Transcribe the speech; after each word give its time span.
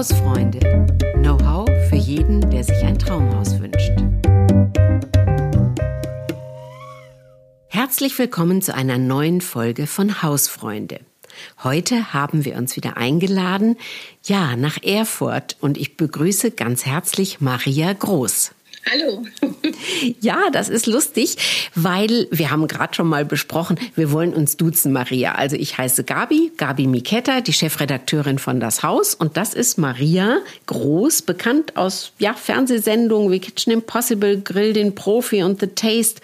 Hausfreunde. 0.00 0.60
Know-how 1.16 1.68
für 1.90 1.96
jeden, 1.96 2.48
der 2.50 2.64
sich 2.64 2.82
ein 2.84 2.98
Traumhaus 2.98 3.60
wünscht. 3.60 3.92
Herzlich 7.68 8.18
willkommen 8.18 8.62
zu 8.62 8.74
einer 8.74 8.96
neuen 8.96 9.42
Folge 9.42 9.86
von 9.86 10.22
Hausfreunde. 10.22 11.00
Heute 11.62 12.14
haben 12.14 12.46
wir 12.46 12.56
uns 12.56 12.76
wieder 12.76 12.96
eingeladen, 12.96 13.76
ja, 14.24 14.56
nach 14.56 14.82
Erfurt 14.82 15.58
und 15.60 15.76
ich 15.76 15.98
begrüße 15.98 16.52
ganz 16.52 16.86
herzlich 16.86 17.42
Maria 17.42 17.92
Groß. 17.92 18.52
Hallo. 18.88 19.24
Ja, 20.20 20.50
das 20.50 20.68
ist 20.68 20.86
lustig, 20.86 21.36
weil 21.74 22.26
wir 22.30 22.50
haben 22.50 22.66
gerade 22.66 22.94
schon 22.94 23.06
mal 23.06 23.24
besprochen, 23.24 23.78
wir 23.94 24.10
wollen 24.10 24.32
uns 24.32 24.56
duzen, 24.56 24.92
Maria. 24.92 25.34
Also 25.34 25.56
ich 25.56 25.76
heiße 25.76 26.04
Gabi, 26.04 26.52
Gabi 26.56 26.86
Miketta, 26.86 27.40
die 27.40 27.52
Chefredakteurin 27.52 28.38
von 28.38 28.58
Das 28.58 28.82
Haus 28.82 29.14
und 29.14 29.36
das 29.36 29.54
ist 29.54 29.78
Maria 29.78 30.38
Groß, 30.66 31.22
bekannt 31.22 31.76
aus 31.76 32.12
ja, 32.18 32.34
Fernsehsendungen 32.34 33.30
wie 33.30 33.40
Kitchen 33.40 33.72
Impossible, 33.72 34.40
Grill 34.40 34.72
den 34.72 34.94
Profi 34.94 35.42
und 35.42 35.60
The 35.60 35.68
Taste. 35.68 36.20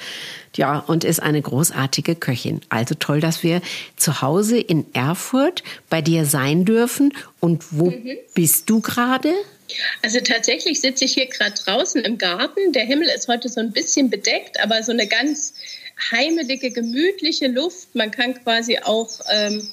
Ja, 0.57 0.79
und 0.79 1.05
ist 1.05 1.23
eine 1.23 1.43
großartige 1.43 2.15
Köchin. 2.15 2.63
Also 2.71 2.95
toll, 2.95 3.21
dass 3.21 3.43
wir 3.43 3.61
zu 3.97 4.23
Hause 4.23 4.59
in 4.59 4.87
Erfurt 4.95 5.63
bei 5.91 6.01
dir 6.01 6.25
sein 6.25 6.65
dürfen. 6.65 7.13
Und 7.41 7.65
wo 7.73 7.91
mhm. 7.91 8.17
bist 8.35 8.71
du 8.71 8.81
gerade? 8.81 9.33
Also 10.03 10.21
tatsächlich 10.21 10.81
sitze 10.81 11.05
ich 11.05 11.15
hier 11.15 11.27
gerade 11.27 11.55
draußen 11.55 12.03
im 12.05 12.19
Garten. 12.19 12.73
Der 12.73 12.85
Himmel 12.85 13.09
ist 13.09 13.29
heute 13.29 13.49
so 13.49 13.61
ein 13.61 13.73
bisschen 13.73 14.11
bedeckt, 14.11 14.61
aber 14.61 14.83
so 14.83 14.93
eine 14.93 15.07
ganz 15.07 15.55
heimelige, 16.11 16.71
gemütliche 16.71 17.49
Luft. 17.49 17.95
Man 17.95 18.11
kann 18.11 18.35
quasi 18.43 18.79
auch 18.79 19.21
ähm, 19.31 19.69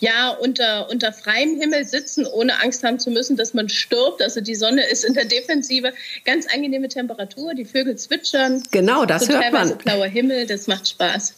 ja, 0.00 0.30
unter, 0.30 0.90
unter 0.90 1.12
freiem 1.12 1.58
Himmel 1.58 1.84
sitzen, 1.84 2.26
ohne 2.26 2.60
Angst 2.62 2.82
haben 2.84 2.98
zu 2.98 3.10
müssen, 3.10 3.36
dass 3.36 3.54
man 3.54 3.68
stirbt. 3.68 4.22
Also 4.22 4.40
die 4.40 4.54
Sonne 4.54 4.86
ist 4.88 5.04
in 5.04 5.14
der 5.14 5.24
Defensive. 5.24 5.92
Ganz 6.24 6.46
angenehme 6.52 6.88
Temperatur, 6.88 7.54
die 7.54 7.64
Vögel 7.64 7.96
zwitschern. 7.96 8.62
Genau, 8.70 9.06
das 9.06 9.28
hört 9.28 9.52
man. 9.52 9.78
blauer 9.78 10.06
Himmel, 10.06 10.46
das 10.46 10.66
macht 10.66 10.88
Spaß. 10.88 11.34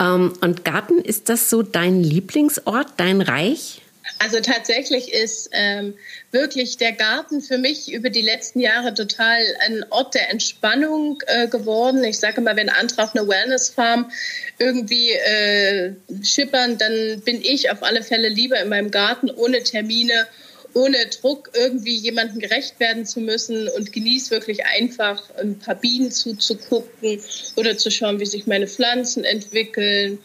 Ähm, 0.00 0.32
und 0.40 0.64
Garten, 0.64 0.98
ist 0.98 1.28
das 1.28 1.50
so 1.50 1.62
dein 1.62 2.02
Lieblingsort, 2.02 2.88
dein 2.96 3.20
Reich? 3.20 3.82
Also 4.20 4.40
tatsächlich 4.40 5.12
ist 5.12 5.50
ähm, 5.52 5.94
wirklich 6.32 6.76
der 6.76 6.92
Garten 6.92 7.40
für 7.40 7.56
mich 7.56 7.92
über 7.92 8.10
die 8.10 8.22
letzten 8.22 8.58
Jahre 8.58 8.92
total 8.92 9.40
ein 9.60 9.84
Ort 9.90 10.14
der 10.14 10.30
Entspannung 10.30 11.22
äh, 11.26 11.46
geworden. 11.46 12.02
Ich 12.02 12.18
sage 12.18 12.40
mal, 12.40 12.56
wenn 12.56 12.68
andere 12.68 13.04
auf 13.04 13.14
einer 13.14 13.28
Wellness-Farm 13.28 14.10
irgendwie 14.58 15.12
äh, 15.12 15.92
schippern, 16.22 16.78
dann 16.78 17.20
bin 17.20 17.40
ich 17.42 17.70
auf 17.70 17.82
alle 17.84 18.02
Fälle 18.02 18.28
lieber 18.28 18.60
in 18.60 18.68
meinem 18.68 18.90
Garten 18.90 19.30
ohne 19.30 19.62
Termine, 19.62 20.26
ohne 20.74 20.98
Druck 21.06 21.50
irgendwie 21.54 21.96
jemandem 21.96 22.40
gerecht 22.40 22.80
werden 22.80 23.06
zu 23.06 23.20
müssen 23.20 23.68
und 23.68 23.92
genieße 23.92 24.32
wirklich 24.32 24.64
einfach 24.66 25.22
ein 25.36 25.60
paar 25.60 25.76
Bienen 25.76 26.10
zuzugucken 26.10 27.20
oder 27.54 27.78
zu 27.78 27.90
schauen, 27.90 28.18
wie 28.18 28.26
sich 28.26 28.46
meine 28.48 28.66
Pflanzen 28.66 29.24
entwickeln 29.24 30.18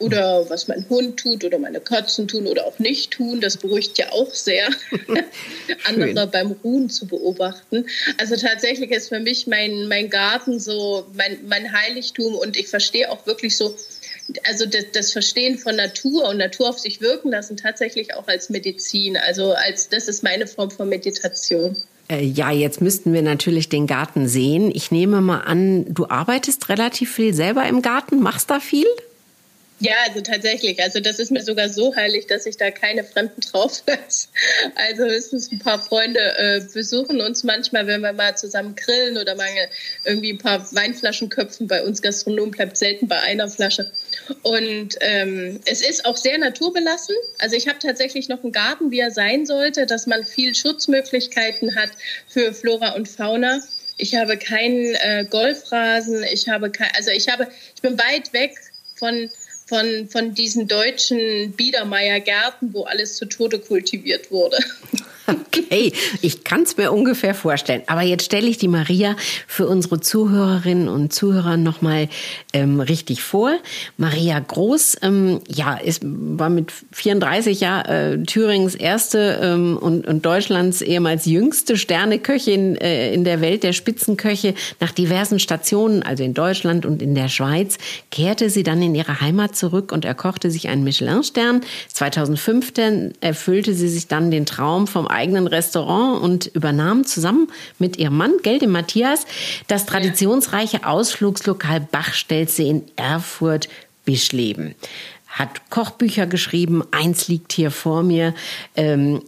oder 0.00 0.48
was 0.48 0.66
mein 0.66 0.86
Hund 0.88 1.18
tut 1.18 1.44
oder 1.44 1.58
meine 1.58 1.80
Katzen 1.80 2.26
tun 2.26 2.46
oder 2.46 2.66
auch 2.66 2.78
nicht 2.78 3.12
tun. 3.12 3.40
Das 3.40 3.56
beruhigt 3.56 3.98
ja 3.98 4.10
auch 4.12 4.32
sehr, 4.32 4.68
andere 5.84 6.26
beim 6.26 6.52
Ruhen 6.64 6.90
zu 6.90 7.06
beobachten. 7.06 7.86
Also 8.18 8.36
tatsächlich 8.36 8.90
ist 8.90 9.10
für 9.10 9.20
mich 9.20 9.46
mein, 9.46 9.88
mein 9.88 10.10
Garten 10.10 10.58
so 10.58 11.06
mein, 11.14 11.38
mein 11.46 11.72
Heiligtum 11.72 12.34
und 12.34 12.56
ich 12.56 12.68
verstehe 12.68 13.10
auch 13.10 13.26
wirklich 13.26 13.56
so, 13.56 13.76
also 14.44 14.66
das, 14.66 14.86
das, 14.92 15.12
Verstehen 15.12 15.58
von 15.58 15.76
Natur 15.76 16.28
und 16.28 16.38
Natur 16.38 16.70
auf 16.70 16.78
sich 16.78 17.00
wirken 17.00 17.30
lassen 17.30 17.56
tatsächlich 17.56 18.14
auch 18.14 18.26
als 18.26 18.48
Medizin. 18.48 19.16
Also 19.16 19.52
als 19.52 19.88
das 19.88 20.08
ist 20.08 20.22
meine 20.22 20.46
Form 20.46 20.70
von 20.70 20.88
Meditation. 20.88 21.76
Äh, 22.08 22.24
ja, 22.24 22.50
jetzt 22.50 22.80
müssten 22.80 23.12
wir 23.12 23.22
natürlich 23.22 23.68
den 23.68 23.86
Garten 23.86 24.28
sehen. 24.28 24.70
Ich 24.74 24.90
nehme 24.90 25.20
mal 25.20 25.40
an, 25.40 25.92
du 25.92 26.06
arbeitest 26.08 26.68
relativ 26.68 27.12
viel 27.12 27.34
selber 27.34 27.66
im 27.66 27.82
Garten, 27.82 28.20
machst 28.20 28.50
da 28.50 28.60
viel? 28.60 28.86
Ja, 29.82 29.94
also 30.06 30.20
tatsächlich. 30.20 30.82
Also 30.82 31.00
das 31.00 31.18
ist 31.18 31.30
mir 31.30 31.42
sogar 31.42 31.70
so 31.70 31.96
heilig, 31.96 32.26
dass 32.26 32.44
ich 32.44 32.58
da 32.58 32.70
keine 32.70 33.02
Fremden 33.02 33.40
drauf 33.40 33.82
lasse. 33.86 34.28
Also 34.74 35.04
höchstens 35.04 35.50
ein 35.50 35.58
paar 35.58 35.80
Freunde 35.80 36.20
äh, 36.20 36.60
besuchen 36.72 37.22
uns 37.22 37.44
manchmal, 37.44 37.86
wenn 37.86 38.02
wir 38.02 38.12
mal 38.12 38.36
zusammen 38.36 38.76
grillen 38.76 39.16
oder 39.16 39.34
mal 39.36 39.48
irgendwie 40.04 40.32
ein 40.32 40.38
paar 40.38 40.70
Weinflaschen 40.74 41.30
köpfen. 41.30 41.66
Bei 41.66 41.82
uns 41.82 42.02
Gastronomen 42.02 42.50
bleibt 42.50 42.76
selten 42.76 43.08
bei 43.08 43.20
einer 43.20 43.48
Flasche. 43.48 43.90
Und 44.42 44.96
ähm, 45.00 45.60
es 45.64 45.80
ist 45.80 46.04
auch 46.04 46.18
sehr 46.18 46.36
naturbelassen. 46.36 47.16
Also 47.38 47.56
ich 47.56 47.66
habe 47.66 47.78
tatsächlich 47.78 48.28
noch 48.28 48.42
einen 48.42 48.52
Garten, 48.52 48.90
wie 48.90 49.00
er 49.00 49.10
sein 49.10 49.46
sollte, 49.46 49.86
dass 49.86 50.06
man 50.06 50.26
viel 50.26 50.54
Schutzmöglichkeiten 50.54 51.74
hat 51.74 51.90
für 52.28 52.52
Flora 52.52 52.90
und 52.90 53.08
Fauna. 53.08 53.62
Ich 53.96 54.14
habe 54.14 54.36
keinen 54.36 54.94
äh, 54.96 55.24
Golfrasen. 55.28 56.22
Ich 56.24 56.48
habe 56.48 56.70
kein, 56.70 56.90
also 56.96 57.10
ich 57.10 57.28
habe, 57.28 57.48
ich 57.74 57.80
bin 57.80 57.98
weit 57.98 58.34
weg 58.34 58.54
von 59.00 59.30
von, 59.70 60.08
von 60.08 60.34
diesen 60.34 60.66
deutschen 60.66 61.52
Biedermeier-Gärten, 61.52 62.74
wo 62.74 62.82
alles 62.82 63.14
zu 63.14 63.24
Tode 63.26 63.60
kultiviert 63.60 64.32
wurde. 64.32 64.58
Okay, 65.30 65.92
ich 66.22 66.44
kann 66.44 66.62
es 66.62 66.76
mir 66.76 66.92
ungefähr 66.92 67.34
vorstellen. 67.34 67.82
Aber 67.86 68.02
jetzt 68.02 68.24
stelle 68.24 68.48
ich 68.48 68.58
die 68.58 68.68
Maria 68.68 69.16
für 69.46 69.66
unsere 69.66 70.00
Zuhörerinnen 70.00 70.88
und 70.88 71.12
Zuhörer 71.12 71.56
nochmal 71.56 72.08
ähm, 72.52 72.80
richtig 72.80 73.22
vor. 73.22 73.52
Maria 73.96 74.38
Groß, 74.38 74.98
ähm, 75.02 75.40
ja, 75.48 75.74
ist, 75.74 76.02
war 76.04 76.50
mit 76.50 76.72
34 76.92 77.60
ja 77.60 77.82
äh, 77.82 78.22
Thürings 78.24 78.74
erste 78.74 79.38
ähm, 79.42 79.76
und, 79.76 80.06
und 80.06 80.26
Deutschlands 80.26 80.82
ehemals 80.82 81.26
jüngste 81.26 81.76
Sterneköchin 81.76 82.76
äh, 82.76 83.12
in 83.12 83.24
der 83.24 83.40
Welt 83.40 83.62
der 83.62 83.72
Spitzenköche. 83.72 84.54
Nach 84.80 84.92
diversen 84.92 85.38
Stationen, 85.38 86.02
also 86.02 86.24
in 86.24 86.34
Deutschland 86.34 86.86
und 86.86 87.02
in 87.02 87.14
der 87.14 87.28
Schweiz, 87.28 87.78
kehrte 88.10 88.50
sie 88.50 88.62
dann 88.62 88.82
in 88.82 88.94
ihre 88.94 89.20
Heimat 89.20 89.56
zurück 89.56 89.92
und 89.92 90.04
erkochte 90.04 90.50
sich 90.50 90.68
einen 90.68 90.84
Michelin-Stern. 90.84 91.60
2015 91.92 93.14
erfüllte 93.20 93.74
sie 93.74 93.88
sich 93.88 94.08
dann 94.08 94.30
den 94.30 94.46
Traum 94.46 94.86
vom 94.86 95.06
eigenen 95.20 95.46
Restaurant 95.46 96.22
und 96.22 96.46
übernahm 96.46 97.04
zusammen 97.04 97.48
mit 97.78 97.98
ihrem 97.98 98.16
Mann, 98.16 98.32
Gelde 98.42 98.66
Matthias, 98.66 99.26
das 99.68 99.86
traditionsreiche 99.86 100.86
Ausflugslokal 100.86 101.80
Bachstelze 101.80 102.62
in 102.62 102.84
Erfurt 102.96 103.68
Bischleben 104.04 104.74
hat 105.30 105.70
Kochbücher 105.70 106.26
geschrieben. 106.26 106.82
Eins 106.90 107.28
liegt 107.28 107.52
hier 107.52 107.70
vor 107.70 108.02
mir, 108.02 108.34
ähm, 108.74 109.22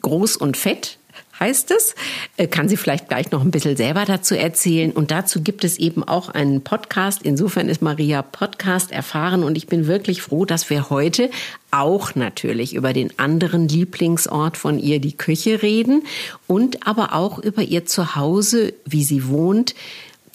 groß 0.00 0.36
und 0.36 0.56
fett 0.56 0.98
heißt 1.44 1.70
es. 1.72 1.94
Äh, 2.36 2.46
kann 2.46 2.68
sie 2.68 2.76
vielleicht 2.76 3.08
gleich 3.08 3.30
noch 3.30 3.42
ein 3.42 3.50
bisschen 3.50 3.76
selber 3.76 4.04
dazu 4.06 4.34
erzählen. 4.34 4.92
Und 4.92 5.10
dazu 5.10 5.42
gibt 5.42 5.64
es 5.64 5.78
eben 5.78 6.02
auch 6.02 6.30
einen 6.30 6.62
Podcast. 6.62 7.20
Insofern 7.22 7.68
ist 7.68 7.82
Maria 7.82 8.22
Podcast 8.22 8.90
erfahren. 8.90 9.44
Und 9.44 9.56
ich 9.56 9.66
bin 9.66 9.86
wirklich 9.86 10.22
froh, 10.22 10.46
dass 10.46 10.70
wir 10.70 10.88
heute 10.88 11.30
auch 11.70 12.14
natürlich 12.14 12.74
über 12.74 12.92
den 12.92 13.18
anderen 13.18 13.68
Lieblingsort 13.68 14.56
von 14.56 14.78
ihr, 14.78 15.00
die 15.00 15.16
Küche, 15.16 15.62
reden. 15.62 16.04
Und 16.46 16.86
aber 16.86 17.14
auch 17.14 17.38
über 17.38 17.62
ihr 17.62 17.84
Zuhause, 17.84 18.72
wie 18.86 19.04
sie 19.04 19.28
wohnt. 19.28 19.74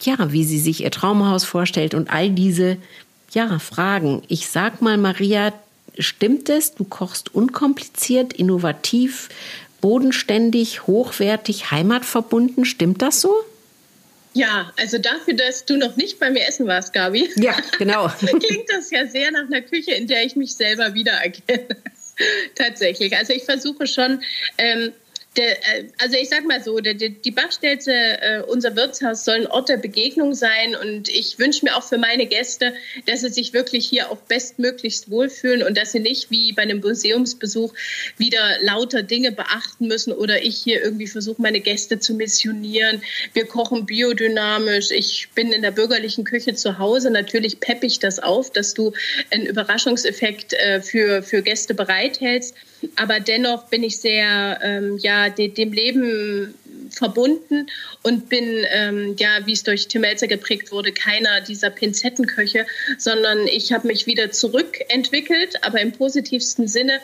Ja, 0.02 0.32
wie 0.32 0.46
sie 0.46 0.60
sich 0.60 0.84
ihr 0.84 0.92
Traumhaus 0.92 1.44
vorstellt 1.44 1.94
und 1.94 2.10
all 2.10 2.30
diese, 2.30 2.78
ja, 3.34 3.60
Fragen. 3.60 4.22
Ich 4.30 4.48
sag 4.48 4.82
mal, 4.82 4.98
Maria, 4.98 5.52
stimmt 5.98 6.48
es? 6.48 6.76
Du 6.76 6.86
kochst 6.86 7.36
unkompliziert, 7.36 8.32
innovativ, 8.32 9.28
bodenständig, 9.82 10.88
hochwertig, 10.88 11.72
heimatverbunden. 11.72 12.66
Stimmt 12.66 13.02
das 13.02 13.22
so? 13.22 13.34
Ja, 14.34 14.72
also 14.78 15.00
dafür, 15.00 15.34
dass 15.34 15.66
du 15.66 15.76
noch 15.76 15.96
nicht 15.96 16.20
bei 16.20 16.30
mir 16.30 16.48
essen 16.48 16.68
warst, 16.68 16.94
Gabi. 16.94 17.30
Ja, 17.36 17.56
genau. 17.78 18.08
klingt 18.20 18.70
das 18.70 18.92
ja 18.92 19.08
sehr 19.08 19.32
nach 19.32 19.48
einer 19.48 19.62
Küche, 19.62 19.92
in 19.92 20.08
der 20.08 20.24
ich 20.24 20.36
mich 20.36 20.56
selber 20.56 20.94
wiedererkenne. 20.94 21.68
Tatsächlich. 22.56 23.16
Also 23.18 23.34
ich 23.34 23.44
versuche 23.44 23.88
schon, 23.88 24.22
ähm, 24.58 24.92
der, 25.38 25.52
äh, 25.52 25.88
also 26.00 26.18
ich 26.18 26.30
sag 26.30 26.46
mal 26.46 26.62
so, 26.64 26.80
der, 26.80 26.94
die 26.94 27.32
Bachstelze, 27.32 27.94
äh, 27.94 28.42
unser 28.48 28.76
Wirtshaus 28.76 29.26
soll 29.26 29.36
ein 29.36 29.48
Ort 29.48 29.70
der 29.70 29.78
Begegnung 29.78 30.34
sein 30.34 30.76
und 30.76 31.08
ich 31.10 31.38
wünsche 31.38 31.66
mir 31.66 31.76
auch 31.76 31.84
für 31.84 31.98
meine 31.98 32.26
Gäste, 32.26 32.74
dass 33.06 33.22
sie 33.22 33.30
sich 33.30 33.54
wirklich 33.54 33.88
hier 33.88 34.12
auch 34.12 34.18
bestmöglichst 34.18 35.10
wohlfühlen 35.10 35.64
und 35.64 35.78
dass 35.78 35.92
sie 35.92 36.00
nicht 36.00 36.32
wie 36.32 36.52
bei 36.54 36.64
einem 36.64 36.80
Museumsbesuch 36.80 37.74
wieder 38.18 38.58
lauter 38.62 39.04
Dinge 39.04 39.32
beachten 39.32 39.88
müssen 39.88 40.14
oder 40.14 40.42
ich 40.44 40.58
hier 40.58 40.82
irgendwie 40.84 41.08
versuche, 41.08 41.42
meine 41.42 41.60
Gäste 41.60 42.00
zu 42.00 42.14
missionieren. 42.14 43.02
Wir 43.34 43.46
kochen 43.46 43.86
biodynamisch. 43.86 44.92
Ich 44.92 45.30
bin 45.36 45.52
in 45.52 45.62
der 45.62 45.72
bürgerlichen 45.72 46.24
Küche 46.24 46.56
zu 46.56 46.80
Hause. 46.80 47.12
Natürlich 47.12 47.60
peppe 47.60 47.86
ich 47.86 48.00
das 48.00 48.20
auf, 48.20 48.52
dass 48.52 48.74
du 48.74 48.94
einen 49.30 49.46
Überraschungseffekt 49.46 50.54
äh, 50.54 50.82
für, 50.82 51.22
für 51.22 51.42
Gäste 51.42 51.74
bereithältst. 51.74 52.56
Aber 52.96 53.20
dennoch 53.20 53.68
bin 53.68 53.84
ich 53.84 54.00
sehr, 54.00 54.60
ähm, 54.62 54.98
ja, 54.98 55.30
de, 55.30 55.50
dem 55.50 55.74
Leben 55.74 56.54
verbunden 56.92 57.68
und 58.04 58.30
bin, 58.30 58.66
ähm, 58.72 59.16
ja, 59.18 59.46
wie 59.46 59.54
es 59.54 59.64
durch 59.64 59.88
Tim 59.88 60.02
Melzer 60.02 60.28
geprägt 60.28 60.72
wurde, 60.72 60.92
keiner 60.92 61.42
dieser 61.42 61.70
Pinzettenköche, 61.70 62.66
sondern 62.98 63.48
ich 63.48 63.72
habe 63.72 63.88
mich 63.88 64.08
wieder 64.08 64.32
zurückentwickelt, 64.32 65.64
aber 65.64 65.82
im 65.82 65.92
positivsten 65.92 66.68
Sinne 66.68 67.00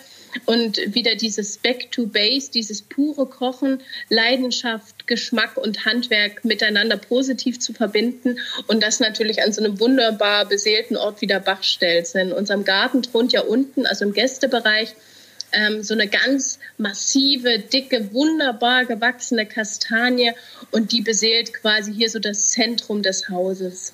und 0.45 0.79
wieder 0.93 1.15
dieses 1.15 1.57
Back 1.57 1.91
to 1.91 2.07
Base, 2.07 2.51
dieses 2.51 2.81
pure 2.81 3.25
Kochen, 3.25 3.81
Leidenschaft, 4.09 5.07
Geschmack 5.07 5.55
und 5.57 5.85
Handwerk 5.85 6.43
miteinander 6.43 6.97
positiv 6.97 7.59
zu 7.59 7.73
verbinden 7.73 8.39
und 8.67 8.83
das 8.83 8.99
natürlich 8.99 9.41
an 9.43 9.53
so 9.53 9.63
einem 9.63 9.79
wunderbar 9.79 10.45
beseelten 10.45 10.97
Ort 10.97 11.21
wie 11.21 11.27
der 11.27 11.39
Bachstelze. 11.39 12.19
In 12.19 12.33
unserem 12.33 12.65
Garten 12.65 13.03
thront 13.03 13.31
ja 13.31 13.41
unten, 13.41 13.85
also 13.85 14.03
im 14.03 14.13
Gästebereich, 14.13 14.95
ähm, 15.55 15.83
so 15.83 15.93
eine 15.93 16.07
ganz 16.07 16.59
massive, 16.77 17.59
dicke, 17.59 18.13
wunderbar 18.13 18.85
gewachsene 18.85 19.45
Kastanie 19.45 20.31
und 20.71 20.91
die 20.91 21.01
beseelt 21.01 21.53
quasi 21.53 21.93
hier 21.93 22.09
so 22.09 22.19
das 22.19 22.51
Zentrum 22.51 23.01
des 23.01 23.29
Hauses. 23.29 23.93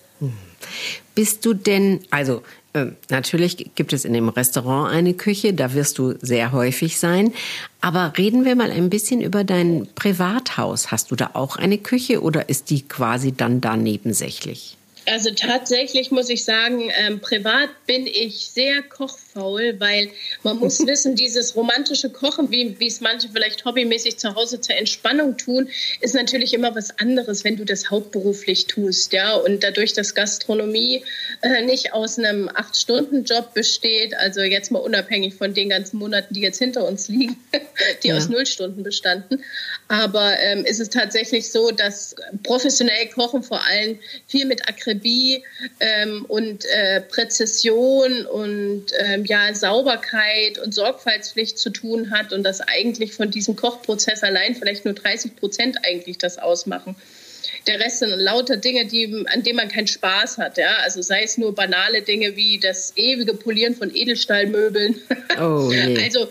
Bist 1.16 1.46
du 1.46 1.54
denn, 1.54 2.02
also 2.10 2.44
äh, 2.74 2.88
natürlich 3.10 3.72
gibt 3.76 3.92
es 3.92 4.06
in 4.06 4.14
dem 4.14 4.30
Restaurant 4.30 4.94
eine 4.94 5.14
Küche, 5.14 5.54
da 5.54 5.74
wirst 5.74 5.98
du 5.98 6.16
sehr 6.22 6.52
häufig 6.52 7.00
sein. 7.00 7.34
Aber 7.82 8.14
reden 8.18 8.46
wir 8.46 8.56
mal 8.56 8.72
ein 8.72 8.90
bisschen 8.90 9.22
über 9.22 9.44
dein 9.44 9.88
Privathaus. 9.96 10.92
Hast 10.92 11.12
du 11.12 11.16
da 11.16 11.32
auch 11.34 11.58
eine 11.58 11.78
Küche 11.78 12.22
oder 12.22 12.50
ist 12.50 12.70
die 12.70 12.84
quasi 12.88 13.34
dann 13.34 13.60
da 13.60 13.76
nebensächlich? 13.76 14.78
Also 15.08 15.32
tatsächlich 15.32 16.12
muss 16.12 16.30
ich 16.30 16.46
sagen, 16.46 16.92
ähm, 16.96 17.20
privat 17.20 17.70
bin 17.88 18.06
ich 18.06 18.52
sehr 18.52 18.84
kochfaul, 19.34 19.80
weil 19.80 20.10
man 20.44 20.58
muss 20.58 20.80
wissen, 20.88 21.16
dieses 21.16 21.56
romantische 21.56 22.10
Kochen, 22.10 22.52
wie, 22.52 22.80
wie 22.80 22.88
es 22.88 23.02
manche 23.02 23.30
vielleicht 23.30 23.66
hobbymäßig 23.66 24.18
zu 24.18 24.36
Hause 24.36 24.62
zur 24.62 24.76
Entspannung 24.76 25.38
tun, 25.38 25.70
ist 26.00 26.16
natürlich 26.16 26.54
immer 26.54 26.76
was 26.76 26.98
anderes, 27.00 27.44
wenn 27.44 27.58
du 27.58 27.66
das 27.66 27.90
hauptberuflich 27.90 28.68
tust. 28.68 29.14
Ja? 29.14 29.36
Und 29.36 29.64
dadurch, 29.64 29.94
dass 29.94 30.16
Gastronomie 30.16 31.04
äh, 31.42 31.64
nicht 31.64 31.94
aus 31.94 32.18
einem 32.18 32.50
Acht-Stunden-Job 32.54 33.54
besteht, 33.54 34.14
also 34.16 34.42
jetzt 34.42 34.72
mal 34.72 34.80
unabhängig 34.80 35.36
von 35.36 35.54
den 35.54 35.70
ganzen 35.70 35.98
Monaten, 35.98 36.34
die 36.34 36.42
jetzt 36.42 36.60
hinter 36.60 36.88
uns 36.88 37.08
liegen, 37.08 37.38
die 38.04 38.10
ja. 38.10 38.18
aus 38.18 38.30
Null 38.30 38.46
Stunden 38.46 38.84
bestanden, 38.84 39.44
aber 39.88 40.40
ähm, 40.40 40.66
ist 40.66 40.80
es 40.80 40.90
tatsächlich 40.90 41.52
so, 41.52 41.72
dass 41.72 42.16
professionell 42.44 43.08
Kochen 43.08 43.44
vor 43.44 43.62
allem 43.68 44.00
viel 44.28 44.46
mit 44.46 44.68
Akribie 44.68 45.44
ähm, 45.80 46.26
und 46.28 46.66
äh, 46.66 47.02
Präzision 47.02 48.26
und 48.26 48.86
ähm, 49.00 49.21
ja, 49.26 49.54
Sauberkeit 49.54 50.58
und 50.60 50.74
Sorgfaltspflicht 50.74 51.58
zu 51.58 51.70
tun 51.70 52.12
hat 52.12 52.34
und 52.34 52.44
dass 52.44 52.62
eigentlich 52.62 53.14
von 53.14 53.32
diesem 53.32 53.56
Kochprozess 53.56 54.24
allein 54.24 54.56
vielleicht 54.56 54.86
nur 54.86 54.94
30 54.94 55.36
Prozent 55.36 55.78
eigentlich 55.86 56.18
das 56.18 56.38
ausmachen. 56.38 56.96
Der 57.68 57.80
Rest 57.80 58.00
sind 58.00 58.10
lauter 58.10 58.58
Dinge, 58.58 58.86
die, 58.86 59.26
an 59.28 59.44
denen 59.44 59.58
man 59.58 59.70
keinen 59.70 59.88
Spaß 59.88 60.38
hat. 60.38 60.58
Ja? 60.58 60.78
Also 60.84 61.02
sei 61.02 61.24
es 61.24 61.38
nur 61.38 61.54
banale 61.54 62.02
Dinge 62.02 62.36
wie 62.36 62.60
das 62.60 62.94
ewige 62.96 63.34
Polieren 63.34 63.76
von 63.76 63.94
Edelstahlmöbeln. 63.94 65.00
Oh, 65.40 65.70
nee. 65.70 65.98
Also 66.04 66.30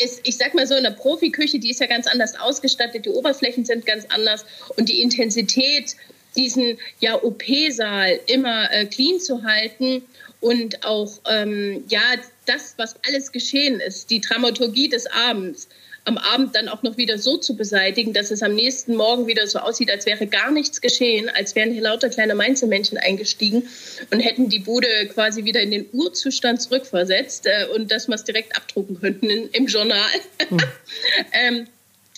es, 0.00 0.20
ich 0.24 0.36
sag 0.36 0.54
mal 0.54 0.66
so, 0.66 0.74
in 0.74 0.84
der 0.84 0.90
Profiküche, 0.90 1.58
die 1.58 1.70
ist 1.70 1.80
ja 1.80 1.86
ganz 1.86 2.06
anders 2.06 2.38
ausgestattet, 2.38 3.04
die 3.04 3.10
Oberflächen 3.10 3.64
sind 3.64 3.84
ganz 3.84 4.06
anders 4.08 4.44
und 4.76 4.88
die 4.88 5.02
Intensität, 5.02 5.96
diesen 6.36 6.78
ja, 7.00 7.22
OP-Saal 7.22 8.20
immer 8.26 8.72
äh, 8.72 8.86
clean 8.86 9.20
zu 9.20 9.44
halten 9.44 10.02
und 10.42 10.84
auch 10.84 11.20
ähm, 11.30 11.84
ja 11.88 12.02
das, 12.46 12.74
was 12.76 12.96
alles 13.06 13.32
geschehen 13.32 13.80
ist, 13.80 14.10
die 14.10 14.20
Dramaturgie 14.20 14.88
des 14.88 15.06
Abends, 15.06 15.68
am 16.04 16.18
Abend 16.18 16.56
dann 16.56 16.68
auch 16.68 16.82
noch 16.82 16.96
wieder 16.96 17.16
so 17.16 17.36
zu 17.36 17.56
beseitigen, 17.56 18.12
dass 18.12 18.32
es 18.32 18.42
am 18.42 18.56
nächsten 18.56 18.96
Morgen 18.96 19.28
wieder 19.28 19.46
so 19.46 19.60
aussieht, 19.60 19.88
als 19.88 20.04
wäre 20.04 20.26
gar 20.26 20.50
nichts 20.50 20.80
geschehen, 20.80 21.30
als 21.30 21.54
wären 21.54 21.72
hier 21.72 21.82
lauter 21.82 22.08
kleine 22.08 22.34
Mainzelmännchen 22.34 22.98
eingestiegen 22.98 23.68
und 24.10 24.18
hätten 24.18 24.48
die 24.48 24.58
Bude 24.58 24.88
quasi 25.14 25.44
wieder 25.44 25.60
in 25.60 25.70
den 25.70 25.86
Urzustand 25.92 26.60
zurückversetzt 26.60 27.46
äh, 27.46 27.66
und 27.74 27.92
dass 27.92 28.08
wir 28.08 28.16
es 28.16 28.24
direkt 28.24 28.56
abdrucken 28.56 29.00
könnten 29.00 29.30
in, 29.30 29.48
im 29.50 29.66
Journal. 29.66 30.10
Hm. 30.48 30.58
ähm, 31.32 31.66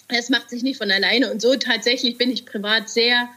es 0.09 0.31
macht 0.31 0.49
sich 0.49 0.63
nicht 0.63 0.79
von 0.79 0.91
alleine 0.91 1.31
und 1.31 1.43
so 1.43 1.55
tatsächlich 1.57 2.17
bin 2.17 2.31
ich 2.31 2.47
privat 2.47 2.89
sehr 2.89 3.29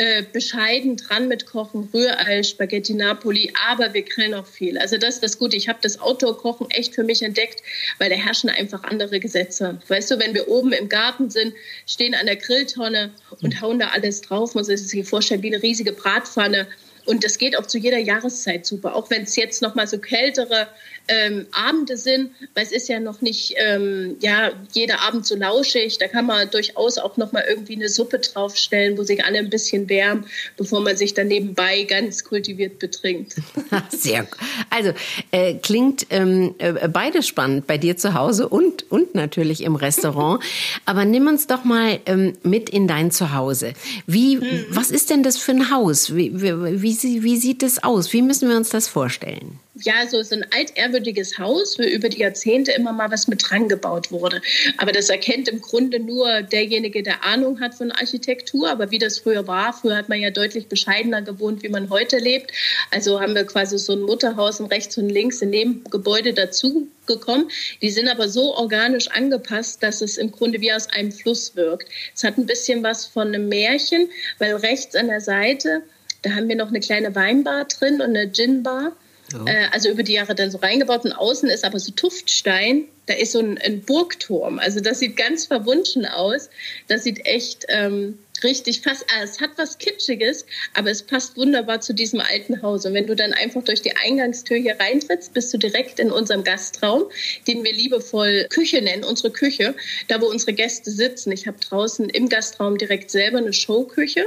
äh, 0.00 0.24
bescheiden 0.32 0.96
dran 0.96 1.28
mit 1.28 1.44
Kochen, 1.44 1.90
Rührei, 1.92 2.42
Spaghetti 2.42 2.94
Napoli, 2.94 3.52
aber 3.68 3.92
wir 3.92 4.00
grillen 4.00 4.32
auch 4.32 4.46
viel. 4.46 4.78
Also 4.78 4.96
das 4.96 5.16
ist 5.16 5.22
das 5.22 5.38
Gute. 5.38 5.56
Ich 5.56 5.68
habe 5.68 5.78
das 5.82 6.00
Outdoor-Kochen 6.00 6.70
echt 6.70 6.94
für 6.94 7.04
mich 7.04 7.20
entdeckt, 7.20 7.62
weil 7.98 8.08
da 8.08 8.16
herrschen 8.16 8.48
einfach 8.48 8.82
andere 8.82 9.20
Gesetze. 9.20 9.78
Weißt 9.88 10.10
du, 10.10 10.18
wenn 10.18 10.32
wir 10.32 10.48
oben 10.48 10.72
im 10.72 10.88
Garten 10.88 11.28
sind, 11.28 11.52
stehen 11.86 12.14
an 12.14 12.24
der 12.24 12.36
Grilltonne 12.36 13.10
und 13.42 13.60
hauen 13.60 13.78
da 13.78 13.88
alles 13.88 14.22
drauf, 14.22 14.54
muss 14.54 14.68
man 14.68 14.76
sich 14.78 15.06
vorstellen, 15.06 15.42
wie 15.42 15.52
eine 15.52 15.62
riesige 15.62 15.92
Bratpfanne. 15.92 16.66
Und 17.04 17.22
das 17.22 17.36
geht 17.36 17.58
auch 17.58 17.66
zu 17.66 17.76
jeder 17.76 17.98
Jahreszeit 17.98 18.64
super, 18.64 18.94
auch 18.94 19.10
wenn 19.10 19.24
es 19.24 19.36
jetzt 19.36 19.60
noch 19.60 19.74
mal 19.74 19.86
so 19.86 19.98
kältere 19.98 20.66
ähm, 21.08 21.46
Abende 21.52 21.96
sind, 21.96 22.30
weil 22.54 22.64
es 22.64 22.72
ist 22.72 22.88
ja 22.88 23.00
noch 23.00 23.20
nicht 23.20 23.54
ähm, 23.56 24.16
ja, 24.20 24.52
jeder 24.72 25.00
Abend 25.02 25.26
so 25.26 25.34
lauschig. 25.34 25.98
Da 25.98 26.08
kann 26.08 26.26
man 26.26 26.50
durchaus 26.50 26.98
auch 26.98 27.16
noch 27.16 27.32
mal 27.32 27.44
irgendwie 27.48 27.74
eine 27.74 27.88
Suppe 27.88 28.18
draufstellen, 28.18 28.96
wo 28.96 29.02
sich 29.02 29.24
alle 29.24 29.38
ein 29.38 29.50
bisschen 29.50 29.88
wärmen, 29.88 30.26
bevor 30.56 30.80
man 30.80 30.96
sich 30.96 31.14
dann 31.14 31.28
nebenbei 31.28 31.84
ganz 31.84 32.24
kultiviert 32.24 32.78
betrinkt. 32.78 33.36
Sehr 33.90 34.22
gut. 34.22 34.38
Also 34.70 34.92
äh, 35.32 35.54
klingt 35.54 36.06
ähm, 36.10 36.54
äh, 36.58 36.88
beides 36.88 37.26
spannend 37.26 37.66
bei 37.66 37.78
dir 37.78 37.96
zu 37.96 38.14
Hause 38.14 38.48
und, 38.48 38.90
und 38.90 39.14
natürlich 39.14 39.62
im 39.62 39.74
Restaurant. 39.74 40.42
Aber 40.84 41.04
nimm 41.04 41.26
uns 41.26 41.46
doch 41.46 41.64
mal 41.64 42.00
ähm, 42.06 42.34
mit 42.42 42.70
in 42.70 42.86
dein 42.86 43.10
Zuhause. 43.10 43.72
Wie, 44.06 44.36
mhm. 44.36 44.66
Was 44.70 44.90
ist 44.90 45.10
denn 45.10 45.22
das 45.22 45.36
für 45.36 45.52
ein 45.52 45.70
Haus? 45.70 46.14
Wie, 46.14 46.40
wie, 46.40 46.82
wie, 46.82 47.22
wie 47.22 47.36
sieht 47.36 47.62
das 47.62 47.82
aus? 47.82 48.12
Wie 48.12 48.22
müssen 48.22 48.48
wir 48.48 48.56
uns 48.56 48.68
das 48.68 48.88
vorstellen? 48.88 49.58
Ja, 49.84 50.06
so 50.08 50.18
ist 50.18 50.32
ein 50.32 50.46
altehrwürdiges 50.52 51.38
Haus, 51.38 51.78
wo 51.78 51.82
über 51.82 52.08
die 52.08 52.20
Jahrzehnte 52.20 52.72
immer 52.72 52.92
mal 52.92 53.10
was 53.10 53.28
mit 53.28 53.42
dran 53.48 53.68
gebaut 53.68 54.10
wurde. 54.10 54.40
Aber 54.76 54.92
das 54.92 55.08
erkennt 55.08 55.48
im 55.48 55.60
Grunde 55.60 56.00
nur 56.00 56.42
derjenige, 56.42 57.02
der 57.02 57.24
Ahnung 57.24 57.60
hat 57.60 57.74
von 57.74 57.90
Architektur. 57.92 58.68
Aber 58.68 58.90
wie 58.90 58.98
das 58.98 59.18
früher 59.18 59.46
war, 59.46 59.72
früher 59.72 59.96
hat 59.96 60.08
man 60.08 60.20
ja 60.20 60.30
deutlich 60.30 60.68
bescheidener 60.68 61.22
gewohnt, 61.22 61.62
wie 61.62 61.68
man 61.68 61.90
heute 61.90 62.18
lebt. 62.18 62.52
Also 62.90 63.20
haben 63.20 63.34
wir 63.34 63.44
quasi 63.44 63.78
so 63.78 63.92
ein 63.92 64.02
Mutterhaus 64.02 64.60
und 64.60 64.66
rechts 64.66 64.96
und 64.98 65.08
links 65.08 65.42
in 65.42 65.52
dem 65.52 65.84
Gebäude 65.84 66.32
dazu 66.32 66.88
gekommen. 67.06 67.50
Die 67.82 67.90
sind 67.90 68.08
aber 68.08 68.28
so 68.28 68.54
organisch 68.54 69.08
angepasst, 69.08 69.82
dass 69.82 70.00
es 70.00 70.16
im 70.16 70.30
Grunde 70.30 70.60
wie 70.60 70.72
aus 70.72 70.88
einem 70.88 71.12
Fluss 71.12 71.56
wirkt. 71.56 71.88
Es 72.14 72.24
hat 72.24 72.38
ein 72.38 72.46
bisschen 72.46 72.82
was 72.82 73.06
von 73.06 73.28
einem 73.28 73.48
Märchen, 73.48 74.08
weil 74.38 74.54
rechts 74.56 74.94
an 74.94 75.08
der 75.08 75.20
Seite, 75.20 75.82
da 76.22 76.30
haben 76.30 76.48
wir 76.48 76.56
noch 76.56 76.68
eine 76.68 76.80
kleine 76.80 77.14
Weinbar 77.14 77.64
drin 77.64 77.94
und 77.94 78.10
eine 78.16 78.28
Ginbar. 78.28 78.92
Oh. 79.34 79.46
Äh, 79.46 79.66
also 79.72 79.88
über 79.88 80.02
die 80.02 80.14
Jahre 80.14 80.34
dann 80.34 80.50
so 80.50 80.58
reingebaut 80.58 81.04
und 81.04 81.12
außen 81.12 81.48
ist 81.48 81.64
aber 81.64 81.78
so 81.78 81.92
Tuftstein. 81.92 82.84
Da 83.06 83.14
ist 83.14 83.32
so 83.32 83.40
ein, 83.40 83.58
ein 83.58 83.80
Burgturm. 83.82 84.58
Also 84.58 84.80
das 84.80 85.00
sieht 85.00 85.16
ganz 85.16 85.46
verwunschen 85.46 86.06
aus. 86.06 86.50
Das 86.88 87.04
sieht 87.04 87.26
echt 87.26 87.66
ähm, 87.68 88.18
richtig 88.42 88.82
fast, 88.82 89.04
ah, 89.08 89.22
es 89.22 89.40
hat 89.40 89.50
was 89.56 89.78
Kitschiges, 89.78 90.46
aber 90.74 90.90
es 90.90 91.02
passt 91.02 91.36
wunderbar 91.36 91.80
zu 91.80 91.92
diesem 91.92 92.20
alten 92.20 92.62
Haus. 92.62 92.84
Und 92.86 92.94
wenn 92.94 93.06
du 93.06 93.16
dann 93.16 93.32
einfach 93.32 93.62
durch 93.62 93.82
die 93.82 93.96
Eingangstür 93.96 94.58
hier 94.58 94.78
reintrittst, 94.78 95.32
bist 95.34 95.52
du 95.52 95.58
direkt 95.58 95.98
in 95.98 96.10
unserem 96.10 96.44
Gastraum, 96.44 97.04
den 97.46 97.64
wir 97.64 97.72
liebevoll 97.72 98.46
Küche 98.50 98.82
nennen, 98.82 99.04
unsere 99.04 99.30
Küche, 99.30 99.74
da 100.08 100.20
wo 100.20 100.26
unsere 100.26 100.52
Gäste 100.52 100.90
sitzen. 100.90 101.32
Ich 101.32 101.46
habe 101.46 101.58
draußen 101.58 102.08
im 102.08 102.28
Gastraum 102.28 102.78
direkt 102.78 103.10
selber 103.10 103.38
eine 103.38 103.52
Showküche. 103.52 104.24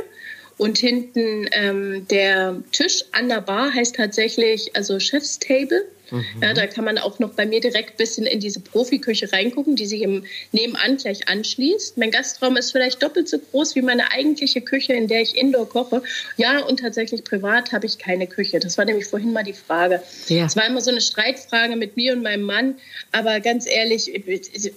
Und 0.57 0.77
hinten 0.77 1.47
ähm, 1.51 2.07
der 2.09 2.61
Tisch 2.71 3.03
an 3.11 3.27
der 3.27 3.41
Bar 3.41 3.73
heißt 3.73 3.95
tatsächlich 3.95 4.75
also 4.75 4.99
Chef's 4.99 5.39
Table. 5.39 5.85
Mhm. 6.11 6.25
Ja, 6.41 6.53
da 6.53 6.67
kann 6.67 6.85
man 6.85 6.99
auch 6.99 7.17
noch 7.17 7.31
bei 7.31 7.45
mir 7.45 7.59
direkt 7.59 7.91
ein 7.91 7.97
bisschen 7.97 8.25
in 8.25 8.39
diese 8.39 8.59
Profiküche 8.59 9.31
reingucken, 9.31 9.75
die 9.75 9.87
sich 9.87 10.01
im 10.01 10.25
Nebenan 10.51 10.97
gleich 10.97 11.27
anschließt. 11.27 11.97
Mein 11.97 12.11
Gastraum 12.11 12.55
ist 12.55 12.71
vielleicht 12.71 13.01
doppelt 13.01 13.27
so 13.27 13.39
groß 13.39 13.75
wie 13.75 13.81
meine 13.81 14.11
eigentliche 14.11 14.61
Küche, 14.61 14.93
in 14.93 15.07
der 15.07 15.21
ich 15.21 15.35
Indoor 15.35 15.67
koche. 15.67 16.03
Ja, 16.37 16.63
und 16.65 16.81
tatsächlich 16.81 17.23
privat 17.23 17.71
habe 17.71 17.87
ich 17.87 17.97
keine 17.97 18.27
Küche. 18.27 18.59
Das 18.59 18.77
war 18.77 18.85
nämlich 18.85 19.07
vorhin 19.07 19.33
mal 19.33 19.43
die 19.43 19.53
Frage. 19.53 20.03
Es 20.03 20.29
ja. 20.29 20.55
war 20.55 20.67
immer 20.67 20.81
so 20.81 20.91
eine 20.91 21.01
Streitfrage 21.01 21.75
mit 21.75 21.97
mir 21.97 22.13
und 22.13 22.21
meinem 22.21 22.43
Mann. 22.43 22.75
Aber 23.11 23.39
ganz 23.39 23.65
ehrlich, 23.65 24.11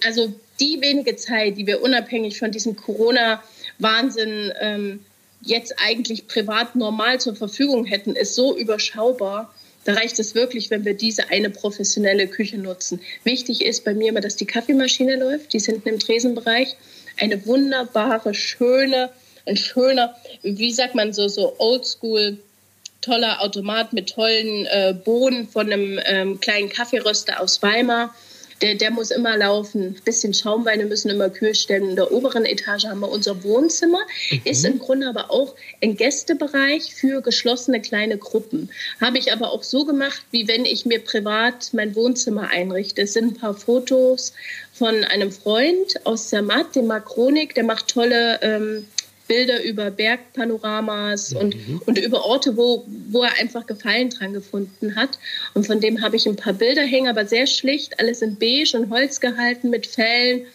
also 0.05 0.33
die 0.59 0.81
wenige 0.81 1.15
Zeit, 1.17 1.57
die 1.57 1.67
wir 1.67 1.83
unabhängig 1.83 2.39
von 2.39 2.51
diesem 2.51 2.75
Corona-Wahnsinn 2.75 4.53
ähm, 4.59 4.99
jetzt 5.41 5.75
eigentlich 5.77 6.27
privat 6.27 6.75
normal 6.75 7.19
zur 7.19 7.35
Verfügung 7.35 7.85
hätten, 7.85 8.15
ist 8.15 8.35
so 8.35 8.57
überschaubar. 8.57 9.53
Da 9.85 9.93
reicht 9.93 10.19
es 10.19 10.35
wirklich, 10.35 10.69
wenn 10.69 10.83
wir 10.83 10.95
diese 10.95 11.29
eine 11.29 11.49
professionelle 11.49 12.27
Küche 12.27 12.57
nutzen. 12.57 12.99
Wichtig 13.23 13.63
ist 13.63 13.85
bei 13.85 13.93
mir 13.93 14.09
immer, 14.09 14.19
dass 14.19 14.35
die 14.35 14.45
Kaffeemaschine 14.45 15.15
läuft. 15.15 15.53
Die 15.53 15.59
sind 15.59 15.85
im 15.87 15.99
Tresenbereich. 15.99 16.75
Eine 17.17 17.45
wunderbare, 17.45 18.33
schöne, 18.33 19.09
ein 19.45 19.57
schöner, 19.57 20.15
wie 20.43 20.73
sagt 20.73 20.93
man 20.93 21.13
so, 21.13 21.27
so 21.27 21.55
oldschool, 21.57 22.37
toller 23.01 23.41
Automat 23.41 23.93
mit 23.93 24.09
tollen 24.09 24.65
äh, 24.65 24.93
Bohnen 24.93 25.47
von 25.47 25.71
einem 25.71 25.99
ähm, 26.05 26.39
kleinen 26.41 26.69
Kaffeeröster 26.69 27.39
aus 27.39 27.61
Weimar 27.63 28.13
Der, 28.61 28.75
der 28.75 28.91
muss 28.91 29.11
immer 29.11 29.37
laufen. 29.37 29.95
Ein 29.97 30.01
bisschen 30.03 30.33
Schaumweine 30.33 30.85
müssen 30.85 31.09
immer 31.09 31.29
kühl 31.29 31.53
stellen. 31.53 31.89
In 31.89 31.95
der 31.95 32.11
oberen 32.11 32.45
Etage 32.45 32.85
haben 32.85 33.01
wir 33.01 33.09
unser 33.09 33.43
Wohnzimmer. 33.43 33.99
Mhm. 34.31 34.41
Ist 34.45 34.65
im 34.65 34.79
Grunde 34.79 35.07
aber 35.07 35.31
auch 35.31 35.55
ein 35.81 35.95
Gästebereich 35.95 36.93
für 36.95 37.21
geschlossene 37.21 37.81
kleine 37.81 38.17
Gruppen. 38.17 38.69
Habe 38.99 39.17
ich 39.17 39.31
aber 39.31 39.51
auch 39.51 39.63
so 39.63 39.85
gemacht, 39.85 40.21
wie 40.31 40.47
wenn 40.47 40.65
ich 40.65 40.85
mir 40.85 40.99
privat 40.99 41.69
mein 41.73 41.95
Wohnzimmer 41.95 42.49
einrichte. 42.49 43.03
Es 43.03 43.13
sind 43.13 43.33
ein 43.33 43.39
paar 43.39 43.53
Fotos 43.53 44.33
von 44.73 45.03
einem 45.03 45.31
Freund 45.31 46.05
aus 46.05 46.29
Zermatt, 46.29 46.75
dem 46.75 46.87
Makronik. 46.87 47.55
Der 47.55 47.63
macht 47.63 47.87
tolle 47.87 48.39
ähm, 48.41 48.87
Bilder 49.27 49.63
über 49.63 49.91
Bergpanoramas 49.91 51.33
mhm. 51.33 51.37
und, 51.37 51.55
und 51.85 51.97
über 51.97 52.25
Orte, 52.25 52.57
wo, 52.57 52.85
wo 53.09 53.23
er 53.23 53.33
einfach 53.39 53.65
Gefallen 53.65 54.09
dran 54.09 54.33
gefunden 54.33 54.95
hat. 54.95 55.19
Und 55.53 55.67
von 55.67 55.79
dem 55.79 56.01
habe 56.01 56.15
ich 56.15 56.25
ein 56.25 56.35
paar 56.35 56.53
Bilder 56.53 56.83
hängen, 56.83 57.07
aber 57.07 57.25
sehr 57.25 57.47
schlicht, 57.47 57.99
alles 57.99 58.21
in 58.21 58.37
beige 58.37 58.77
und 58.77 58.89
Holz 58.89 59.19
gehalten 59.19 59.69
mit 59.69 59.87
Fellen 59.87 60.45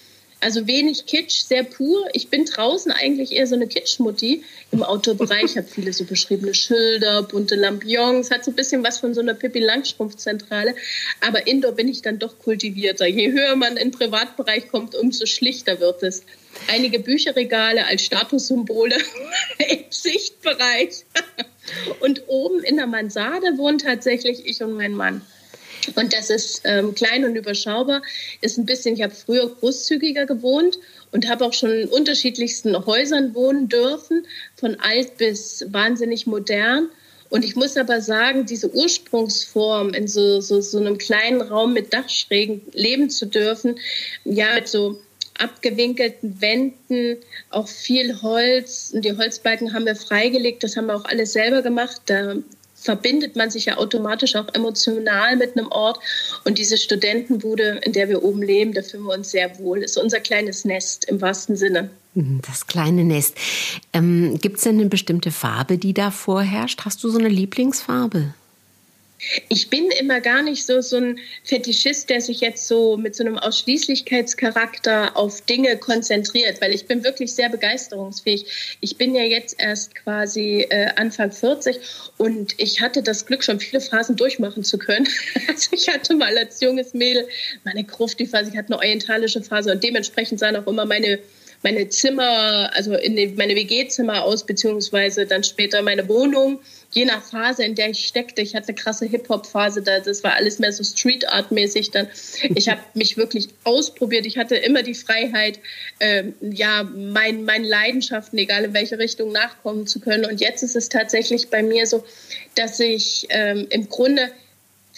also 0.43 0.67
wenig 0.67 1.07
Kitsch, 1.07 1.45
sehr 1.45 1.63
pur. 1.63 2.09
Ich 2.13 2.29
bin 2.29 2.45
draußen 2.45 2.91
eigentlich 2.91 3.33
eher 3.33 3.47
so 3.47 3.55
eine 3.55 3.69
Kitschmutti. 3.69 4.43
Im 4.73 4.83
Outdoor-Bereich 4.83 5.57
habe 5.57 5.69
viele 5.69 5.93
so 5.93 6.05
beschriebene 6.05 6.53
Schilder, 6.53 7.23
bunte 7.23 7.55
Lampions, 7.55 8.31
hat 8.31 8.45
so 8.45 8.51
ein 8.51 8.57
bisschen 8.57 8.83
was 8.83 8.99
von 8.99 9.15
so 9.15 9.21
einer 9.21 9.35
Pippi 9.35 9.61
Langstrumpf-Zentrale. 9.61 10.75
Aber 11.21 11.47
Indoor 11.47 11.73
bin 11.73 11.89
ich 11.89 12.03
dann 12.03 12.19
doch 12.19 12.39
kultivierter. 12.41 13.07
Je 13.07 13.31
höher 13.31 13.55
man 13.55 13.77
in 13.77 13.91
den 13.91 13.99
Privatbereich 13.99 14.69
kommt, 14.69 14.97
umso 14.97 15.27
schlichter 15.27 15.79
wird 15.79 16.03
es. 16.03 16.25
Einige 16.69 16.99
Bücherregale 16.99 17.87
als 17.87 18.03
Statussymbole 18.03 18.97
im 19.59 19.85
Sichtbereich. 19.91 21.05
Und 22.01 22.25
oben 22.27 22.65
in 22.65 22.77
der 22.77 22.89
Mansarde 22.89 23.57
wohnen 23.59 23.79
tatsächlich 23.79 24.45
ich 24.45 24.61
und 24.63 24.73
mein 24.73 24.95
Mann. 24.95 25.23
Und 25.97 26.12
das 26.12 26.31
ist 26.31 26.62
ähm, 26.65 26.95
klein 26.95 27.25
und 27.25 27.37
überschaubar. 27.37 28.03
Ist 28.41 28.59
ein 28.59 28.67
bisschen, 28.67 28.95
ich 28.95 29.03
habe 29.03 29.15
früher 29.15 29.49
großzügiger 29.49 30.27
gewohnt 30.27 30.79
und 31.11 31.29
habe 31.29 31.45
auch 31.45 31.53
schon 31.53 31.71
in 31.71 31.89
unterschiedlichsten 31.89 32.75
Häusern 32.87 33.35
wohnen 33.35 33.69
dürfen, 33.69 34.27
von 34.57 34.79
alt 34.81 35.17
bis 35.17 35.65
wahnsinnig 35.69 36.27
modern. 36.27 36.89
Und 37.31 37.45
ich 37.45 37.57
muss 37.57 37.77
aber 37.77 38.01
sagen, 38.03 38.45
diese 38.45 38.71
Ursprungsform 38.75 39.95
in 39.95 40.07
so, 40.07 40.41
so, 40.41 40.61
so 40.61 40.79
einem 40.79 40.99
kleinen 40.99 41.41
Raum 41.41 41.73
mit 41.73 41.93
Dachschrägen 41.95 42.61
leben 42.73 43.09
zu 43.09 43.27
dürfen, 43.27 43.77
ja, 44.25 44.55
mit 44.55 44.69
so 44.69 45.01
abgewinkelten 45.39 46.41
Wänden, 46.41 47.17
auch 47.51 47.69
viel 47.69 48.21
Holz. 48.21 48.93
Und 48.95 49.05
die 49.05 49.17
Holzbalken 49.17 49.73
haben 49.73 49.87
wir 49.87 49.97
freigelegt, 49.97 50.62
das 50.62 50.77
haben 50.77 50.87
wir 50.87 50.97
auch 50.97 51.07
alles 51.07 51.33
selber 51.33 51.62
gemacht. 51.62 52.03
Da 52.07 52.37
verbindet 52.83 53.37
man 53.37 53.51
sich 53.51 53.67
ja 53.67 53.79
automatisch 53.79 54.37
auch 54.37 54.53
emotional 54.53 55.37
mit 55.37 55.57
einem 55.57 55.69
Ort. 55.69 55.99
Und 56.45 56.59
diese 56.59 56.77
Studentenbude, 56.77 57.81
in 57.83 57.93
der 57.93 58.09
wir 58.09 58.23
oben 58.23 58.43
leben, 58.43 58.73
da 58.73 58.83
fühlen 58.83 59.05
wir 59.05 59.15
uns 59.15 59.31
sehr 59.31 59.59
wohl. 59.59 59.83
Ist 59.83 59.99
unser 59.99 60.21
kleines 60.21 60.65
Nest 60.65 61.05
im 61.07 61.21
wahrsten 61.21 61.57
Sinne. 61.57 61.91
Mhm, 62.15 62.41
das 62.47 62.67
kleine 62.67 63.05
Nest. 63.05 63.37
Ähm, 63.93 64.39
Gibt 64.41 64.59
es 64.59 64.65
denn 64.65 64.79
eine 64.79 64.89
bestimmte 64.89 65.31
Farbe, 65.31 65.79
die 65.79 65.95
da 65.95 66.11
vorherrscht? 66.11 66.85
Hast 66.85 67.03
du 67.05 67.09
so 67.09 67.19
eine 67.19 67.29
Lieblingsfarbe? 67.29 68.35
Ich 69.49 69.71
bin 69.71 69.91
immer 69.91 70.21
gar 70.21 70.43
nicht 70.43 70.67
so, 70.67 70.81
so 70.81 70.97
ein 70.97 71.19
Fetischist, 71.45 72.11
der 72.11 72.21
sich 72.21 72.41
jetzt 72.41 72.67
so 72.67 72.97
mit 72.97 73.14
so 73.14 73.25
einem 73.25 73.38
Ausschließlichkeitscharakter 73.38 75.17
auf 75.17 75.41
Dinge 75.43 75.76
konzentriert, 75.76 76.61
weil 76.61 76.73
ich 76.73 76.87
bin 76.87 77.05
wirklich 77.05 77.35
sehr 77.35 77.49
begeisterungsfähig. 77.49 78.76
Ich 78.81 78.97
bin 78.97 79.14
ja 79.14 79.23
jetzt 79.23 79.57
erst 79.59 79.95
quasi 79.95 80.67
äh, 80.69 80.91
Anfang 80.97 81.31
40 81.31 81.79
und 82.17 82.55
ich 82.59 82.81
hatte 82.81 83.02
das 83.02 83.26
Glück, 83.26 83.45
schon 83.45 83.61
viele 83.61 83.81
Phasen 83.81 84.17
durchmachen 84.17 84.64
zu 84.64 84.79
können. 84.79 85.09
Also 85.49 85.69
ich 85.73 85.88
hatte 85.88 86.14
mal 86.14 86.37
als 86.38 86.61
junges 86.61 86.95
Mädel 86.95 87.29
meine 87.64 87.85
die 88.19 88.26
Phase, 88.26 88.50
ich 88.50 88.57
hatte 88.57 88.69
eine 88.69 88.76
orientalische 88.76 89.43
Phase 89.43 89.73
und 89.73 89.83
dementsprechend 89.83 90.38
sahen 90.38 90.57
auch 90.57 90.67
immer 90.67 90.87
meine 90.87 91.19
meine 91.62 91.88
Zimmer, 91.88 92.71
also 92.75 92.95
in 92.95 93.16
den, 93.16 93.37
meine 93.37 93.54
WG-Zimmer 93.54 94.25
aus, 94.25 94.45
beziehungsweise 94.45 95.26
dann 95.26 95.45
später 95.45 95.83
meine 95.83 96.09
Wohnung, 96.09 96.61
je 96.92 97.04
nach 97.04 97.23
Phase, 97.23 97.64
in 97.64 97.75
der 97.75 97.90
ich 97.90 98.07
steckte. 98.07 98.42
Ich 98.42 98.54
hatte 98.54 98.75
krasse 98.75 99.07
Hip-Hop-Phase, 99.07 99.83
da, 99.83 100.00
das 100.00 100.23
war 100.23 100.35
alles 100.35 100.59
mehr 100.59 100.73
so 100.73 100.85
Street-Art-mäßig 100.85 101.90
dann. 101.90 102.09
Ich 102.54 102.69
habe 102.69 102.81
mich 102.95 103.16
wirklich 103.16 103.49
ausprobiert. 103.64 104.26
Ich 104.26 104.37
hatte 104.38 104.57
immer 104.57 104.83
die 104.83 104.95
Freiheit, 104.95 105.59
ähm, 106.00 106.35
ja, 106.40 106.83
mein, 106.83 107.45
meinen 107.45 107.64
Leidenschaften, 107.64 108.38
egal 108.38 108.64
in 108.64 108.75
welche 108.75 108.99
Richtung, 108.99 109.33
nachkommen 109.33 109.87
zu 109.87 110.00
können. 110.00 110.26
Und 110.26 110.40
jetzt 110.40 110.62
ist 110.62 110.76
es 110.76 110.88
tatsächlich 110.88 111.49
bei 111.49 111.62
mir 111.62 111.87
so, 111.87 112.04
dass 112.57 112.78
ich 112.81 113.26
ähm, 113.31 113.66
im 113.71 113.88
Grunde 113.88 114.31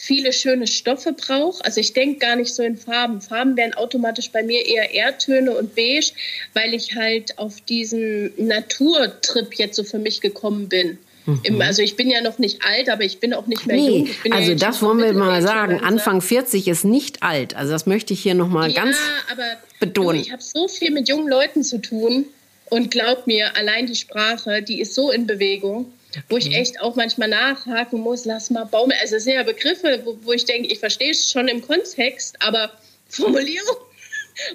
viele 0.04 0.32
schöne 0.34 0.66
Stoffe 0.66 1.12
brauche. 1.12 1.64
Also 1.64 1.80
ich 1.80 1.94
denke 1.94 2.18
gar 2.18 2.36
nicht 2.36 2.54
so 2.54 2.62
in 2.62 2.76
Farben. 2.76 3.22
Farben 3.22 3.56
wären 3.56 3.72
automatisch 3.72 4.30
bei 4.30 4.42
mir 4.42 4.66
eher 4.66 4.92
Erdtöne 4.92 5.56
und 5.56 5.74
beige, 5.74 6.12
weil 6.52 6.74
ich 6.74 6.94
halt 6.94 7.38
auf 7.38 7.60
diesen 7.62 8.32
Naturtrip 8.36 9.54
jetzt 9.54 9.76
so 9.76 9.84
für 9.84 9.98
mich 9.98 10.20
gekommen 10.20 10.68
bin. 10.68 10.98
Mhm. 11.24 11.58
Also 11.62 11.80
ich 11.80 11.96
bin 11.96 12.10
ja 12.10 12.20
noch 12.20 12.38
nicht 12.38 12.60
alt, 12.66 12.90
aber 12.90 13.02
ich 13.02 13.18
bin 13.18 13.32
auch 13.32 13.46
nicht 13.46 13.66
mehr 13.66 13.76
nee, 13.76 13.98
jung. 14.24 14.32
also 14.32 14.50
ja 14.50 14.58
das 14.58 14.82
wollen 14.82 14.98
wir 14.98 15.14
mal 15.14 15.40
sagen. 15.40 15.80
Anfang 15.80 16.20
40 16.20 16.68
ist 16.68 16.84
nicht 16.84 17.22
alt. 17.22 17.56
Also 17.56 17.72
das 17.72 17.86
möchte 17.86 18.12
ich 18.12 18.20
hier 18.20 18.34
noch 18.34 18.48
mal 18.48 18.70
ja, 18.70 18.84
ganz 18.84 18.98
betonen. 19.80 20.20
Ich 20.20 20.32
habe 20.32 20.42
so 20.42 20.68
viel 20.68 20.90
mit 20.90 21.08
jungen 21.08 21.28
Leuten 21.28 21.64
zu 21.64 21.78
tun 21.78 22.26
und 22.68 22.90
glaub 22.90 23.26
mir, 23.26 23.56
allein 23.56 23.86
die 23.86 23.94
Sprache, 23.94 24.60
die 24.60 24.80
ist 24.82 24.94
so 24.94 25.10
in 25.10 25.26
Bewegung 25.26 25.92
wo 26.28 26.36
ich 26.36 26.54
echt 26.54 26.80
auch 26.80 26.96
manchmal 26.96 27.28
nachhaken 27.28 28.00
muss, 28.00 28.24
lass 28.24 28.50
mal 28.50 28.64
Baum. 28.64 28.92
Also 29.00 29.16
es 29.16 29.24
sind 29.24 29.34
ja 29.34 29.42
Begriffe, 29.42 30.02
wo, 30.04 30.16
wo 30.22 30.32
ich 30.32 30.44
denke, 30.44 30.68
ich 30.68 30.78
verstehe 30.78 31.10
es 31.10 31.30
schon 31.30 31.48
im 31.48 31.62
Kontext, 31.62 32.36
aber 32.40 32.70
Formulierung, 33.08 33.76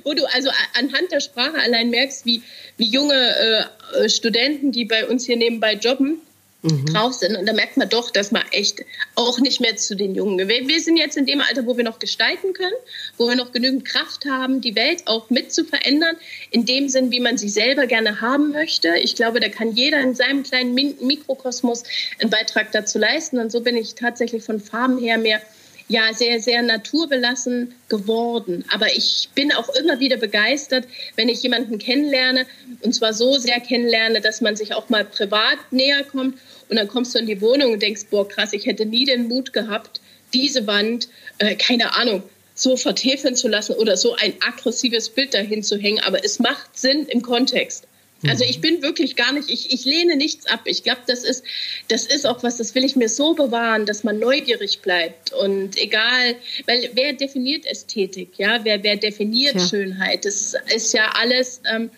wo 0.04 0.14
du 0.14 0.26
also 0.34 0.50
anhand 0.78 1.12
der 1.12 1.20
Sprache 1.20 1.58
allein 1.58 1.90
merkst, 1.90 2.26
wie, 2.26 2.42
wie 2.78 2.90
junge 2.90 3.70
äh, 3.96 4.10
Studenten, 4.10 4.72
die 4.72 4.86
bei 4.86 5.08
uns 5.08 5.26
hier 5.26 5.38
nebenbei 5.38 5.74
jobben, 5.74 6.22
mhm. 6.62 6.86
drauf 6.86 7.14
sind. 7.14 7.36
Und 7.36 7.46
da 7.46 7.54
merkt 7.54 7.78
man 7.78 7.90
doch, 7.90 8.12
dass 8.12 8.32
man 8.32 8.44
echt 8.52 8.84
auch 9.16 9.40
nicht 9.40 9.62
mehr 9.62 9.76
zu 9.78 9.96
den 9.96 10.16
Jungen 10.16 10.38
gehört. 10.38 10.68
Wir 10.68 10.82
sind 10.82 10.98
jetzt 10.98 11.18
in 11.18 11.26
dem 11.26 11.42
Alter, 11.42 11.66
wo 11.66 11.78
wir 11.78 11.84
noch 11.84 12.00
gestalten 12.00 12.54
können, 12.54 12.76
wo 13.18 13.28
wir 13.28 13.36
noch 13.36 13.52
genügend 13.52 13.86
Kraft 13.86 14.26
haben, 14.26 14.62
die 14.62 14.76
Welt 14.76 15.04
auch 15.06 15.30
mit 15.30 15.54
zu 15.54 15.66
verändern, 15.66 16.16
in 16.52 16.66
dem 16.66 16.90
Sinn, 16.90 17.12
wie 17.12 17.20
man 17.20 17.38
sie 17.38 17.50
selber 17.50 17.88
gerne 17.88 18.22
haben 18.22 18.52
möchte. 18.52 18.96
Ich 19.02 19.16
glaube, 19.16 19.40
da 19.40 19.50
kann 19.50 19.72
jeder 19.72 20.00
in 20.02 20.16
seinem 20.16 20.44
kleinen 20.44 20.74
Mikrokosmos 20.74 21.84
einen 22.20 22.30
Beitrag 22.30 22.72
dazu 22.72 23.00
leisten. 23.00 23.40
Und 23.40 23.52
so 23.52 23.62
bin 23.62 23.76
ich 23.76 23.96
tatsächlich 23.96 24.44
von 24.44 24.60
Farben 24.60 24.98
her 24.98 25.18
mehr 25.18 25.42
ja 25.90 26.14
sehr, 26.14 26.40
sehr 26.40 26.62
naturbelassen 26.62 27.74
geworden. 27.90 28.64
Aber 28.72 28.88
ich 28.96 29.28
bin 29.36 29.52
auch 29.52 29.68
immer 29.70 30.00
wieder 30.00 30.18
begeistert, 30.18 30.86
wenn 31.16 31.28
ich 31.28 31.44
jemanden 31.44 31.80
kennenlerne 31.80 32.46
und 32.82 32.94
zwar 32.94 33.14
so 33.14 33.38
sehr 33.38 33.60
kennenlerne, 33.60 34.22
dass 34.22 34.40
man 34.40 34.56
sich 34.56 34.74
auch 34.74 34.88
mal 34.90 35.04
privat 35.04 35.58
näher 35.72 36.04
kommt 36.04 36.38
und 36.70 36.78
dann 36.78 36.88
kommst 36.88 37.16
du 37.16 37.20
in 37.20 37.26
die 37.26 37.42
Wohnung 37.42 37.74
und 37.74 37.82
denkst, 37.82 38.06
boah, 38.12 38.28
krass, 38.28 38.54
ich 38.54 38.68
hätte 38.68 38.86
nie 38.86 39.06
den 39.06 39.28
Mut 39.28 39.52
gehabt, 39.52 40.00
diese 40.34 40.68
Wand, 40.68 41.10
äh, 41.40 41.56
keine 41.56 41.96
Ahnung, 41.96 42.22
so 42.54 42.78
vertäfeln 42.78 43.36
zu 43.36 43.48
lassen 43.48 43.74
oder 43.74 43.98
so 43.98 44.16
ein 44.16 44.34
aggressives 44.46 45.10
Bild 45.10 45.34
dahin 45.34 45.64
zu 45.64 45.78
hängen. 45.78 46.04
Aber 46.04 46.24
es 46.24 46.40
macht 46.40 46.78
Sinn 46.78 47.08
im 47.08 47.24
Kontext. 47.24 47.88
Also 48.28 48.44
ich 48.44 48.60
bin 48.60 48.82
wirklich 48.82 49.16
gar 49.16 49.32
nicht, 49.32 49.50
ich, 49.50 49.74
ich 49.74 49.86
lehne 49.86 50.18
nichts 50.18 50.46
ab. 50.48 50.62
Ich 50.66 50.84
glaube, 50.84 51.02
das 51.08 51.24
ist, 51.24 51.44
das 51.88 52.06
ist 52.06 52.26
auch 52.26 52.44
was, 52.44 52.58
das 52.58 52.76
will 52.76 52.84
ich 52.84 52.96
mir 52.96 53.10
so 53.10 53.34
bewahren, 53.34 53.86
dass 53.86 54.04
man 54.04 54.20
neugierig 54.20 54.82
bleibt. 54.82 55.32
Und 55.34 55.78
egal, 55.78 56.36
weil 56.68 56.90
wer 56.94 57.14
definiert 57.14 57.66
Ästhetik, 57.66 58.32
ja, 58.38 58.60
wer, 58.64 58.84
wer 58.84 58.98
definiert 58.98 59.56
ja. 59.56 59.68
Schönheit? 59.68 60.26
Das 60.26 60.56
ist 60.74 60.94
ja 60.94 61.12
alles. 61.14 61.62
Ähm, 61.72 61.90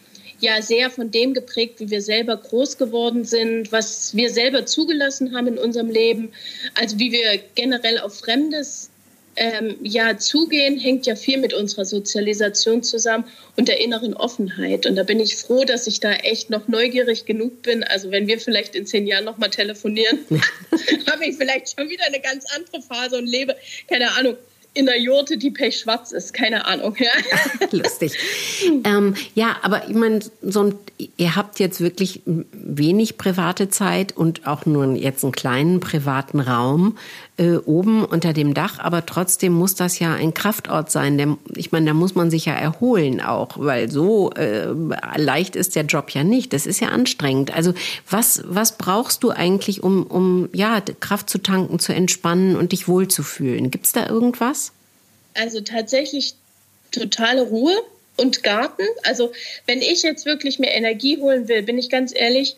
ja 0.41 0.61
sehr 0.61 0.89
von 0.89 1.11
dem 1.11 1.33
geprägt, 1.33 1.79
wie 1.79 1.91
wir 1.91 2.01
selber 2.01 2.35
groß 2.35 2.77
geworden 2.77 3.25
sind, 3.25 3.71
was 3.71 4.15
wir 4.15 4.31
selber 4.31 4.65
zugelassen 4.65 5.35
haben 5.35 5.47
in 5.47 5.57
unserem 5.59 5.89
Leben, 5.89 6.33
also 6.73 6.97
wie 6.99 7.11
wir 7.11 7.39
generell 7.53 7.99
auf 7.99 8.19
Fremdes 8.19 8.90
ähm, 9.35 9.75
ja 9.81 10.17
zugehen, 10.17 10.77
hängt 10.77 11.05
ja 11.05 11.15
viel 11.15 11.37
mit 11.37 11.53
unserer 11.53 11.85
Sozialisation 11.85 12.83
zusammen 12.83 13.25
und 13.55 13.67
der 13.67 13.79
inneren 13.79 14.13
Offenheit. 14.13 14.85
Und 14.85 14.95
da 14.95 15.03
bin 15.03 15.19
ich 15.19 15.37
froh, 15.37 15.63
dass 15.63 15.87
ich 15.87 15.99
da 15.99 16.11
echt 16.11 16.49
noch 16.49 16.67
neugierig 16.67 17.25
genug 17.25 17.61
bin. 17.61 17.83
Also 17.83 18.11
wenn 18.11 18.27
wir 18.27 18.39
vielleicht 18.39 18.75
in 18.75 18.85
zehn 18.85 19.07
Jahren 19.07 19.25
nochmal 19.25 19.49
telefonieren, 19.49 20.19
habe 21.11 21.25
ich 21.25 21.37
vielleicht 21.37 21.75
schon 21.75 21.89
wieder 21.89 22.05
eine 22.05 22.19
ganz 22.19 22.45
andere 22.55 22.81
Phase 22.81 23.17
und 23.17 23.27
lebe, 23.27 23.55
keine 23.87 24.11
Ahnung, 24.11 24.35
in 24.73 24.85
der 24.85 24.99
Jurte, 24.99 25.37
die 25.37 25.51
pechschwarz 25.51 26.11
ist. 26.11 26.33
Keine 26.33 26.65
Ahnung. 26.65 26.95
Ja. 26.97 27.11
Lustig. 27.71 28.13
ähm, 28.85 29.15
ja, 29.35 29.57
aber 29.63 29.89
ich 29.89 29.95
meine, 29.95 30.19
so 30.41 30.73
ihr 31.17 31.35
habt 31.35 31.59
jetzt 31.59 31.81
wirklich 31.81 32.21
wenig 32.25 33.17
private 33.17 33.69
Zeit 33.69 34.15
und 34.15 34.47
auch 34.47 34.65
nur 34.65 34.95
jetzt 34.95 35.23
einen 35.23 35.33
kleinen 35.33 35.79
privaten 35.81 36.39
Raum 36.39 36.97
äh, 37.37 37.55
oben 37.55 38.03
unter 38.05 38.33
dem 38.33 38.53
Dach, 38.53 38.79
aber 38.79 39.05
trotzdem 39.05 39.53
muss 39.53 39.75
das 39.75 39.99
ja 39.99 40.13
ein 40.13 40.33
Kraftort 40.33 40.91
sein. 40.91 41.17
Der, 41.17 41.37
ich 41.55 41.71
meine, 41.71 41.87
da 41.87 41.93
muss 41.93 42.13
man 42.13 42.29
sich 42.29 42.45
ja 42.45 42.53
erholen 42.53 43.21
auch, 43.21 43.57
weil 43.57 43.89
so 43.89 44.31
äh, 44.31 44.67
leicht 45.15 45.55
ist 45.55 45.75
der 45.75 45.83
Job 45.85 46.11
ja 46.11 46.23
nicht. 46.23 46.53
Das 46.53 46.65
ist 46.65 46.81
ja 46.81 46.89
anstrengend. 46.89 47.53
Also 47.53 47.73
was, 48.09 48.43
was 48.45 48.77
brauchst 48.77 49.23
du 49.23 49.31
eigentlich, 49.31 49.81
um, 49.81 50.05
um 50.05 50.49
ja, 50.53 50.81
Kraft 50.99 51.29
zu 51.29 51.37
tanken, 51.37 51.79
zu 51.79 51.93
entspannen 51.93 52.55
und 52.55 52.73
dich 52.73 52.87
wohlzufühlen? 52.87 53.71
Gibt 53.71 53.85
es 53.85 53.91
da 53.93 54.07
irgendwas? 54.07 54.73
Also 55.33 55.61
tatsächlich 55.61 56.35
totale 56.91 57.43
Ruhe 57.43 57.73
und 58.17 58.43
Garten. 58.43 58.83
Also 59.03 59.31
wenn 59.65 59.81
ich 59.81 60.03
jetzt 60.03 60.25
wirklich 60.25 60.59
mehr 60.59 60.75
Energie 60.75 61.17
holen 61.17 61.47
will, 61.47 61.63
bin 61.63 61.77
ich 61.77 61.89
ganz 61.89 62.13
ehrlich, 62.13 62.57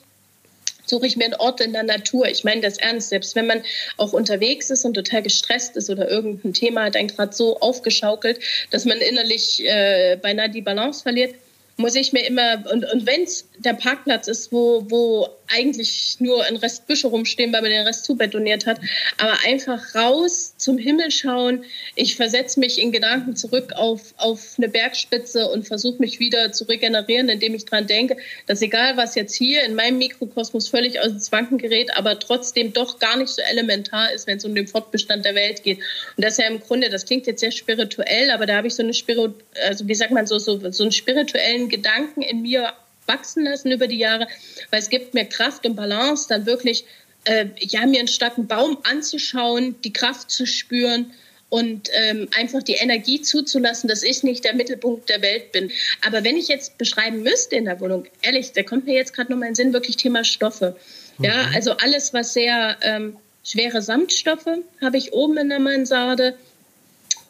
suche 0.86 1.08
ich 1.08 1.18
mir 1.18 1.25
einen 1.25 1.36
Ort 1.36 1.62
in 1.62 1.74
der 1.74 1.84
Natur. 1.84 2.28
Ich 2.28 2.44
meine 2.44 2.62
das 2.62 2.78
ernst, 2.78 3.10
selbst 3.10 3.36
wenn 3.36 3.48
man 3.48 3.63
auch 3.98 4.13
unterwegs 4.13 4.70
ist 4.70 4.86
und 4.86 4.94
total 4.94 5.22
gestresst 5.24 5.75
ist 5.78 5.90
oder 5.90 6.10
irgendein 6.10 6.54
Thema 6.54 6.86
hat 6.86 6.96
einen 6.96 7.08
gerade 7.08 7.34
so 7.34 7.60
aufgeschaukelt, 7.60 8.40
dass 8.72 8.86
man 8.86 9.00
innerlich 9.00 9.66
äh, 9.66 10.18
beinahe 10.22 10.50
die 10.50 10.62
Balance 10.62 11.04
verliert, 11.04 11.36
muss 11.78 11.96
ich 11.96 12.13
mir 12.13 12.25
immer, 12.25 12.63
und, 12.72 12.86
und 12.86 13.06
wenn 13.06 13.24
es 13.24 13.48
der 13.58 13.74
Parkplatz 13.74 14.28
ist, 14.28 14.52
wo, 14.52 14.86
wo 14.90 15.28
eigentlich 15.53 16.17
nur 16.19 16.43
ein 16.43 16.55
Rest 16.55 16.88
Büsche 16.88 17.07
rumstehen, 17.07 17.53
weil 17.53 17.62
man 17.62 17.72
den 17.72 17.86
Rest 17.86 18.05
zubetoniert 18.05 18.65
hat, 18.65 18.79
aber 19.17 19.38
einfach 19.45 19.95
raus 19.95 20.55
zum 20.57 20.77
Himmel 20.77 21.12
schauen. 21.12 21.63
Ich 21.95 22.15
versetze 22.15 22.60
mich 22.60 22.81
in 22.81 22.91
Gedanken 22.91 23.36
zurück 23.36 23.74
auf, 23.75 24.13
auf 24.17 24.55
eine 24.57 24.69
Bergspitze 24.69 25.48
und 25.48 25.67
versuche 25.67 26.00
mich 26.00 26.19
wieder 26.19 26.51
zu 26.51 26.65
regenerieren, 26.65 27.29
indem 27.29 27.55
ich 27.55 27.65
dran 27.65 27.88
denke, 27.88 28.17
dass 28.48 28.62
egal 28.62 28.98
was 28.98 29.15
jetzt 29.15 29.36
hier 29.36 29.63
in 29.63 29.75
meinem 29.75 29.98
Mikrokosmos 29.98 30.67
völlig 30.67 31.00
aus 31.00 31.07
dem 31.07 31.19
Zwanken 31.19 31.57
gerät, 31.57 31.95
aber 31.95 32.19
trotzdem 32.19 32.74
doch 32.74 33.00
gar 33.00 33.17
nicht 33.17 33.29
so 33.29 33.41
elementar 33.41 34.12
ist, 34.12 34.27
wenn 34.27 34.38
es 34.38 34.45
um 34.45 34.55
den 34.55 34.67
Fortbestand 34.67 35.25
der 35.25 35.36
Welt 35.36 35.63
geht. 35.63 35.79
Und 36.17 36.24
das 36.24 36.33
ist 36.33 36.39
ja 36.39 36.48
im 36.48 36.60
Grunde, 36.60 36.89
das 36.89 37.05
klingt 37.05 37.27
jetzt 37.27 37.39
sehr 37.39 37.51
spirituell, 37.51 38.31
aber 38.31 38.45
da 38.45 38.55
habe 38.57 38.67
ich 38.67 38.75
so 38.75 38.83
eine 38.83 38.93
Spirit, 38.93 39.33
also 39.65 39.88
wie 39.88 39.95
sagt 39.95 40.12
man 40.12 40.27
so, 40.27 40.39
so, 40.39 40.60
so 40.72 40.83
einen 40.83 40.91
spirituellen 40.91 41.69
Gedanken 41.69 42.22
in 42.22 42.41
mir 42.41 42.74
wachsen 43.05 43.43
lassen 43.43 43.72
über 43.72 43.88
die 43.88 43.98
Jahre, 43.98 44.27
weil 44.72 44.79
es 44.79 44.89
gibt 44.89 45.13
mir 45.13 45.25
Kraft 45.25 45.65
und 45.65 45.75
Balance, 45.75 46.27
dann 46.29 46.45
wirklich 46.45 46.86
äh, 47.25 47.45
ja 47.60 47.86
mir 47.86 48.00
einen 48.00 48.07
starken 48.07 48.48
Baum 48.48 48.77
anzuschauen, 48.83 49.75
die 49.83 49.93
Kraft 49.93 50.31
zu 50.31 50.45
spüren 50.45 51.13
und 51.50 51.89
ähm, 51.93 52.27
einfach 52.36 52.63
die 52.63 52.74
Energie 52.74 53.22
zuzulassen, 53.22 53.88
dass 53.88 54.01
ich 54.01 54.24
nicht 54.24 54.43
der 54.43 54.55
Mittelpunkt 54.55 55.07
der 55.07 55.22
Welt 55.22 55.51
bin. 55.51 55.72
Aber 56.03 56.24
wenn 56.24 56.36
ich 56.36 56.48
jetzt 56.48 56.79
beschreiben 56.79 57.22
müsste 57.22 57.55
in 57.55 57.65
der 57.65 57.79
Wohnung, 57.79 58.05
ehrlich, 58.24 58.53
da 58.53 58.63
kommt 58.63 58.86
mir 58.86 58.95
jetzt 58.95 59.13
gerade 59.13 59.31
noch 59.31 59.38
mein 59.38 59.53
Sinn, 59.53 59.72
wirklich 59.72 59.95
Thema 59.95 60.24
Stoffe. 60.24 60.75
Mhm. 61.19 61.25
Ja, 61.25 61.51
also 61.53 61.74
alles, 61.74 62.12
was 62.12 62.33
sehr 62.33 62.77
ähm, 62.81 63.17
schwere 63.43 63.83
Samtstoffe 63.83 64.48
habe 64.81 64.98
ich 64.98 65.13
oben 65.13 65.38
in 65.38 65.50
der 65.50 65.60
Mansarde 65.60 66.36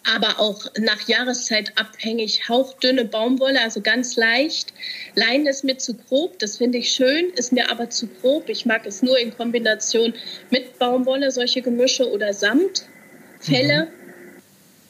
aber 0.04 0.40
auch 0.40 0.66
nach 0.80 1.08
Jahreszeit 1.08 1.74
abhängig. 1.78 2.48
Hauchdünne 2.50 3.06
Baumwolle, 3.06 3.62
also 3.62 3.82
ganz 3.82 4.16
leicht. 4.16 4.74
Leinen 5.16 5.48
ist 5.48 5.64
mir 5.64 5.78
zu 5.78 5.96
grob, 5.96 6.40
das 6.40 6.58
finde 6.58 6.80
ich 6.80 6.92
schön, 6.92 7.30
ist 7.36 7.52
mir 7.52 7.70
aber 7.72 7.90
zu 7.90 8.08
grob. 8.08 8.50
Ich 8.50 8.66
mag 8.66 8.86
es 8.86 9.02
nur 9.02 9.18
in 9.18 9.36
Kombination 9.36 10.14
mit 10.50 10.78
Baumwolle, 10.80 11.32
solche 11.32 11.62
Gemische 11.62 12.10
oder 12.10 12.34
Samt, 12.34 12.86
Felle. 13.40 13.86
Mhm. 13.86 14.04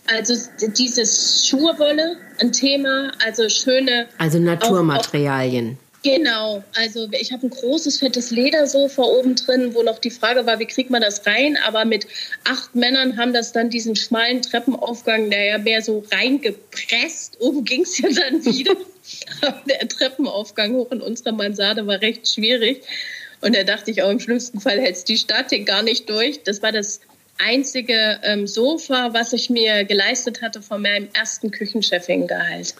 Also 0.06 0.34
dieses 0.76 1.48
Schurwolle, 1.48 2.18
ein 2.40 2.52
Thema, 2.52 3.12
also 3.26 3.48
schöne. 3.48 4.08
Also 4.18 4.38
Naturmaterialien. 4.40 5.78
Genau, 6.04 6.62
also 6.76 7.08
ich 7.12 7.32
habe 7.32 7.48
ein 7.48 7.50
großes, 7.50 8.00
fettes 8.00 8.30
Ledersofa 8.30 9.04
oben 9.04 9.36
drin, 9.36 9.74
wo 9.74 9.84
noch 9.84 10.00
die 10.00 10.10
Frage 10.12 10.46
war, 10.46 10.60
wie 10.60 10.66
kriegt 10.66 10.90
man 10.90 11.02
das 11.02 11.26
rein? 11.26 11.58
Aber 11.66 11.86
mit 11.86 12.08
acht 12.44 12.76
Männern 12.76 13.16
haben 13.16 13.32
das 13.32 13.54
dann 13.54 13.70
diesen 13.70 13.96
schmalen 13.96 14.42
Treppenaufgang, 14.42 15.30
der 15.30 15.46
ja 15.46 15.58
mehr 15.60 15.82
so 15.82 16.04
reingepresst. 16.12 17.40
Oben 17.40 17.64
ging 17.64 17.84
es 17.84 17.98
ja 18.00 18.10
dann 18.10 18.44
wieder. 18.46 18.76
der 19.66 19.88
Treppenaufgang 19.88 20.74
hoch 20.74 20.92
in 20.92 21.02
unserer 21.02 21.32
Mansarde 21.32 21.88
war 21.88 22.02
recht 22.02 22.28
schwierig. 22.28 22.84
Und 23.40 23.56
da 23.56 23.64
dachte 23.64 23.90
ich 23.90 24.04
auch, 24.04 24.10
im 24.10 24.20
schlimmsten 24.20 24.60
Fall 24.60 24.82
hält 24.82 25.08
die 25.08 25.18
Statik 25.18 25.66
gar 25.66 25.84
nicht 25.84 26.10
durch. 26.10 26.44
Das 26.44 26.62
war 26.62 26.74
das 26.74 27.00
einzige 27.38 28.20
ähm, 28.24 28.48
Sofa, 28.48 29.14
was 29.14 29.34
ich 29.34 29.50
mir 29.50 29.84
geleistet 29.84 30.42
hatte 30.42 30.62
von 30.62 30.82
meinem 30.82 31.10
ersten 31.14 31.52
Küchenchefingehalt. 31.52 32.76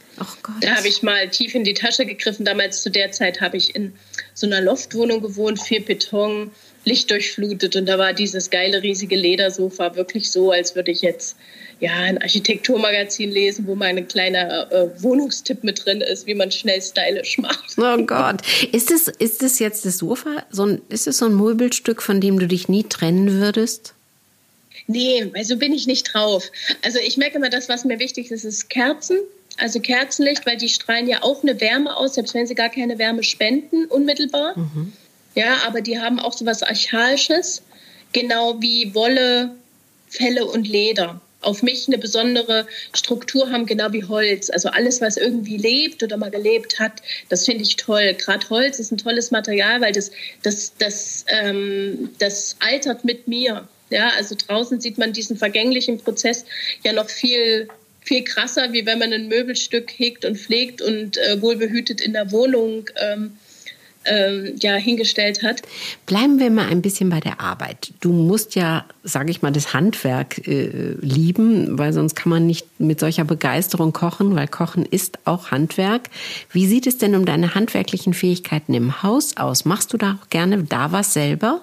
Da 0.62 0.76
habe 0.76 0.88
ich 0.88 1.04
mal 1.04 1.30
tief 1.30 1.56
in 1.56 1.64
die 1.64 1.74
Tasche 1.74 2.06
gegriffen. 2.06 2.46
Damals 2.46 2.82
zu 2.82 2.90
der 2.90 3.12
Zeit 3.12 3.42
habe 3.42 3.58
ich 3.58 3.76
in 3.76 3.94
so 4.34 4.48
einer 4.48 4.62
Loftwohnung 4.62 5.22
gewohnt, 5.22 5.62
viel 5.62 5.82
Beton, 5.82 6.52
Licht 6.86 7.12
durchflutet 7.12 7.76
und 7.76 7.86
da 7.86 7.98
war 7.98 8.14
dieses 8.14 8.50
geile 8.50 8.84
riesige 8.84 9.16
Ledersofa 9.16 9.96
wirklich 9.96 10.30
so, 10.30 10.52
als 10.52 10.76
würde 10.76 10.92
ich 10.92 11.02
jetzt 11.02 11.38
ja 11.80 11.94
ein 11.94 12.22
Architekturmagazin 12.22 13.32
lesen, 13.32 13.68
wo 13.68 13.76
mein 13.76 14.06
kleiner 14.08 14.72
äh, 14.72 15.02
Wohnungstipp 15.02 15.64
mit 15.64 15.86
drin 15.86 16.02
ist, 16.02 16.28
wie 16.28 16.36
man 16.36 16.52
schnell 16.52 16.82
stylisch 16.82 17.38
macht. 17.38 17.76
Oh 17.78 17.98
Gott, 18.06 18.42
ist 18.72 18.92
es 18.92 19.08
ist 19.08 19.44
es 19.44 19.60
jetzt 19.60 19.86
das 19.86 20.00
Sofa? 20.00 20.46
So 20.50 20.66
ein, 20.66 20.82
ist 20.90 21.08
es 21.08 21.20
so 21.20 21.26
ein 21.26 21.36
Möbelstück, 21.36 22.02
von 22.02 22.20
dem 22.20 22.38
du 22.38 22.48
dich 22.48 22.68
nie 22.68 22.84
trennen 22.84 23.40
würdest? 23.40 23.94
Nee, 24.88 25.32
also 25.36 25.58
bin 25.58 25.74
ich 25.74 25.88
nicht 25.88 26.14
drauf. 26.14 26.52
Also 26.84 27.00
ich 27.00 27.18
merke 27.18 27.38
immer, 27.38 27.50
das, 27.50 27.70
was 27.70 27.86
mir 27.86 28.00
wichtig 28.00 28.32
ist, 28.32 28.44
ist 28.44 28.70
Kerzen. 28.70 29.18
Also 29.58 29.80
Kerzenlicht, 29.80 30.46
weil 30.46 30.58
die 30.58 30.70
strahlen 30.70 31.08
ja 31.08 31.22
auch 31.22 31.44
eine 31.44 31.60
Wärme 31.62 31.96
aus, 31.96 32.16
selbst 32.16 32.34
wenn 32.34 32.48
sie 32.48 32.56
gar 32.56 32.70
keine 32.70 32.98
Wärme 32.98 33.24
spenden, 33.24 33.86
unmittelbar. 33.86 34.58
Mhm. 34.58 34.94
Ja, 35.36 35.58
aber 35.68 35.82
die 35.82 36.00
haben 36.00 36.20
auch 36.20 36.34
so 36.34 36.46
was 36.46 36.64
Archaisches, 36.64 37.62
genau 38.14 38.62
wie 38.62 38.94
Wolle, 38.94 39.56
Felle 40.10 40.46
und 40.46 40.68
Leder. 40.68 41.22
Auf 41.42 41.62
mich 41.62 41.88
eine 41.88 41.98
besondere 41.98 42.68
Struktur 42.94 43.52
haben, 43.52 43.66
genau 43.66 43.92
wie 43.92 44.06
Holz. 44.06 44.50
Also 44.50 44.70
alles, 44.70 45.02
was 45.02 45.18
irgendwie 45.18 45.58
lebt 45.58 46.02
oder 46.02 46.18
mal 46.18 46.32
gelebt 46.32 46.80
hat, 46.80 47.02
das 47.30 47.46
finde 47.46 47.64
ich 47.64 47.76
toll. 47.76 48.14
Gerade 48.14 48.50
Holz 48.50 48.80
ist 48.80 48.92
ein 48.92 48.98
tolles 48.98 49.30
Material, 49.32 49.82
weil 49.82 49.92
das, 49.92 50.12
das, 50.42 50.74
das, 50.78 51.26
ähm, 51.28 52.12
das 52.18 52.56
altert 52.60 53.04
mit 53.04 53.28
mir. 53.28 53.68
Ja, 53.94 54.10
also 54.18 54.36
draußen 54.36 54.82
sieht 54.82 54.98
man 54.98 55.14
diesen 55.14 55.38
vergänglichen 55.38 56.00
Prozess 56.00 56.46
ja 56.84 56.94
noch 56.94 57.10
viel 57.10 57.68
viel 58.02 58.24
krasser, 58.24 58.74
wie 58.74 58.86
wenn 58.86 59.00
man 59.00 59.14
ein 59.14 59.30
Möbelstück 59.30 59.92
hegt 59.96 60.26
und 60.26 60.38
pflegt 60.38 60.82
und 60.82 61.18
äh, 61.18 61.42
wohlbehütet 61.42 62.02
in 62.02 62.12
der 62.12 62.34
Wohnung 62.34 62.90
ähm, 62.98 63.38
ähm, 64.06 64.56
ja, 64.60 64.76
hingestellt 64.76 65.44
hat. 65.44 65.62
Bleiben 66.06 66.40
wir 66.40 66.50
mal 66.50 66.68
ein 66.68 66.82
bisschen 66.82 67.10
bei 67.10 67.20
der 67.20 67.40
Arbeit. 67.40 67.94
Du 68.02 68.12
musst 68.12 68.56
ja, 68.56 68.86
sage 69.04 69.32
ich 69.32 69.42
mal, 69.42 69.52
das 69.52 69.74
Handwerk 69.74 70.46
äh, 70.48 70.96
lieben, 71.00 71.78
weil 71.78 71.94
sonst 71.94 72.16
kann 72.16 72.30
man 72.30 72.46
nicht 72.46 72.68
mit 72.80 73.00
solcher 73.00 73.24
Begeisterung 73.24 73.94
kochen, 73.94 74.36
weil 74.36 74.48
Kochen 74.48 74.86
ist 74.86 75.20
auch 75.26 75.52
Handwerk. 75.52 76.10
Wie 76.52 76.68
sieht 76.68 76.88
es 76.88 76.98
denn 76.98 77.16
um 77.16 77.26
deine 77.26 77.56
handwerklichen 77.56 78.14
Fähigkeiten 78.14 78.74
im 78.74 79.04
Haus 79.04 79.38
aus? 79.38 79.64
Machst 79.64 79.94
du 79.94 79.98
da 79.98 80.20
auch 80.22 80.30
gerne 80.30 80.64
da 80.64 80.92
was 80.92 81.14
selber? 81.14 81.62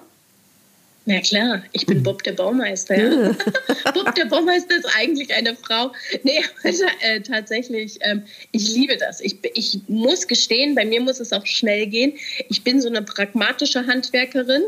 Na 1.05 1.19
klar, 1.19 1.63
ich 1.71 1.87
bin 1.87 1.97
hm. 1.97 2.03
Bob 2.03 2.23
der 2.23 2.33
Baumeister. 2.33 2.95
Ja. 2.95 3.35
Bob 3.93 4.13
der 4.13 4.25
Baumeister 4.25 4.77
ist 4.77 4.87
eigentlich 4.95 5.33
eine 5.33 5.55
Frau. 5.55 5.91
Nee, 6.23 6.43
also, 6.63 6.83
äh, 7.01 7.21
tatsächlich, 7.21 7.97
ähm, 8.01 8.23
ich 8.51 8.69
liebe 8.69 8.97
das. 8.97 9.19
Ich, 9.19 9.37
ich 9.55 9.79
muss 9.87 10.27
gestehen, 10.27 10.75
bei 10.75 10.85
mir 10.85 11.01
muss 11.01 11.19
es 11.19 11.33
auch 11.33 11.45
schnell 11.45 11.87
gehen. 11.87 12.13
Ich 12.49 12.63
bin 12.63 12.79
so 12.79 12.87
eine 12.87 13.01
pragmatische 13.01 13.87
Handwerkerin. 13.87 14.63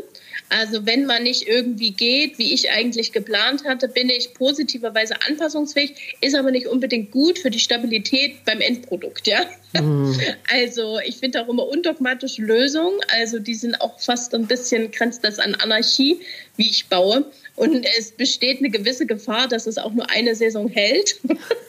Also 0.48 0.84
wenn 0.86 1.06
man 1.06 1.22
nicht 1.22 1.46
irgendwie 1.46 1.92
geht, 1.92 2.38
wie 2.38 2.52
ich 2.52 2.70
eigentlich 2.70 3.12
geplant 3.12 3.64
hatte, 3.64 3.88
bin 3.88 4.10
ich 4.10 4.34
positiverweise 4.34 5.14
anpassungsfähig, 5.26 6.16
ist 6.20 6.34
aber 6.34 6.50
nicht 6.50 6.66
unbedingt 6.66 7.12
gut 7.12 7.38
für 7.38 7.50
die 7.50 7.60
Stabilität 7.60 8.44
beim 8.44 8.60
Endprodukt, 8.60 9.26
ja. 9.26 9.46
Also 10.52 10.98
ich 11.04 11.16
finde 11.16 11.42
auch 11.42 11.48
immer 11.48 11.66
undogmatische 11.66 12.42
Lösungen, 12.42 12.98
also 13.08 13.38
die 13.38 13.54
sind 13.54 13.80
auch 13.80 13.98
fast 13.98 14.34
ein 14.34 14.46
bisschen, 14.46 14.90
grenzt 14.90 15.24
das 15.24 15.38
an 15.38 15.54
Anarchie, 15.56 16.20
wie 16.56 16.68
ich 16.68 16.86
baue. 16.86 17.24
Und 17.56 17.86
es 17.98 18.12
besteht 18.12 18.58
eine 18.58 18.70
gewisse 18.70 19.06
Gefahr, 19.06 19.48
dass 19.48 19.66
es 19.66 19.78
auch 19.78 19.92
nur 19.92 20.10
eine 20.10 20.34
Saison 20.34 20.68
hält 20.68 21.20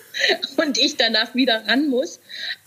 und 0.58 0.78
ich 0.78 0.98
danach 0.98 1.36
wieder 1.36 1.64
ran 1.68 1.90
muss. 1.90 2.20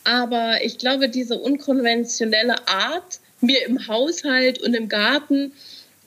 Aber 0.05 0.64
ich 0.64 0.79
glaube, 0.79 1.09
diese 1.09 1.38
unkonventionelle 1.38 2.66
Art, 2.68 3.20
mir 3.40 3.64
im 3.66 3.87
Haushalt 3.87 4.61
und 4.62 4.74
im 4.74 4.88
Garten 4.88 5.53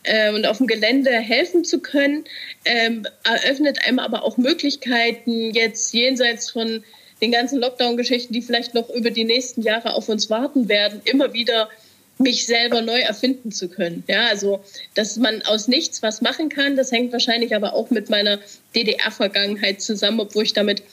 äh, 0.04 0.34
und 0.34 0.46
auf 0.46 0.58
dem 0.58 0.68
Gelände 0.68 1.12
helfen 1.12 1.64
zu 1.64 1.80
können, 1.80 2.26
ähm, 2.66 3.06
eröffnet 3.24 3.86
einem 3.86 4.00
aber 4.00 4.24
auch 4.24 4.38
Möglichkeiten, 4.38 5.52
jetzt 5.52 5.94
jenseits 5.94 6.50
von 6.50 6.84
den 7.22 7.32
ganzen 7.32 7.60
Lockdown-Geschichten, 7.60 8.34
die 8.34 8.42
vielleicht 8.42 8.74
noch 8.74 8.90
über 8.90 9.12
die 9.12 9.24
nächsten 9.24 9.62
Jahre 9.62 9.94
auf 9.94 10.10
uns 10.10 10.30
warten 10.30 10.70
werden, 10.70 11.02
immer 11.06 11.34
wieder 11.34 11.70
mich 12.18 12.46
selber 12.46 12.82
neu 12.82 13.00
erfinden 13.00 13.52
zu 13.52 13.68
können. 13.68 14.04
Ja, 14.08 14.28
also, 14.28 14.64
dass 14.94 15.18
man 15.18 15.42
aus 15.44 15.68
nichts 15.68 16.04
was 16.04 16.22
machen 16.22 16.50
kann, 16.50 16.76
das 16.76 16.92
hängt 16.92 17.12
wahrscheinlich 17.12 17.56
aber 17.56 17.74
auch 17.74 17.90
mit 17.90 18.10
meiner 18.10 18.40
DDR-Vergangenheit 18.76 19.82
zusammen, 19.82 20.20
obwohl 20.20 20.44
ich 20.44 20.54
damit 20.54 20.84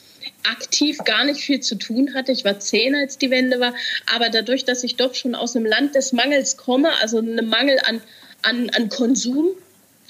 aktiv 0.44 0.98
gar 1.04 1.24
nicht 1.24 1.40
viel 1.40 1.60
zu 1.60 1.74
tun 1.74 2.14
hatte. 2.14 2.32
Ich 2.32 2.44
war 2.44 2.58
zehn, 2.58 2.94
als 2.94 3.18
die 3.18 3.30
Wende 3.30 3.60
war. 3.60 3.74
Aber 4.14 4.30
dadurch, 4.30 4.64
dass 4.64 4.84
ich 4.84 4.96
doch 4.96 5.14
schon 5.14 5.34
aus 5.34 5.54
einem 5.54 5.66
Land 5.66 5.94
des 5.94 6.12
Mangels 6.12 6.56
komme, 6.56 6.90
also 7.00 7.18
einem 7.18 7.48
Mangel 7.48 7.78
an 7.84 8.00
an, 8.42 8.70
an 8.70 8.88
Konsum 8.88 9.50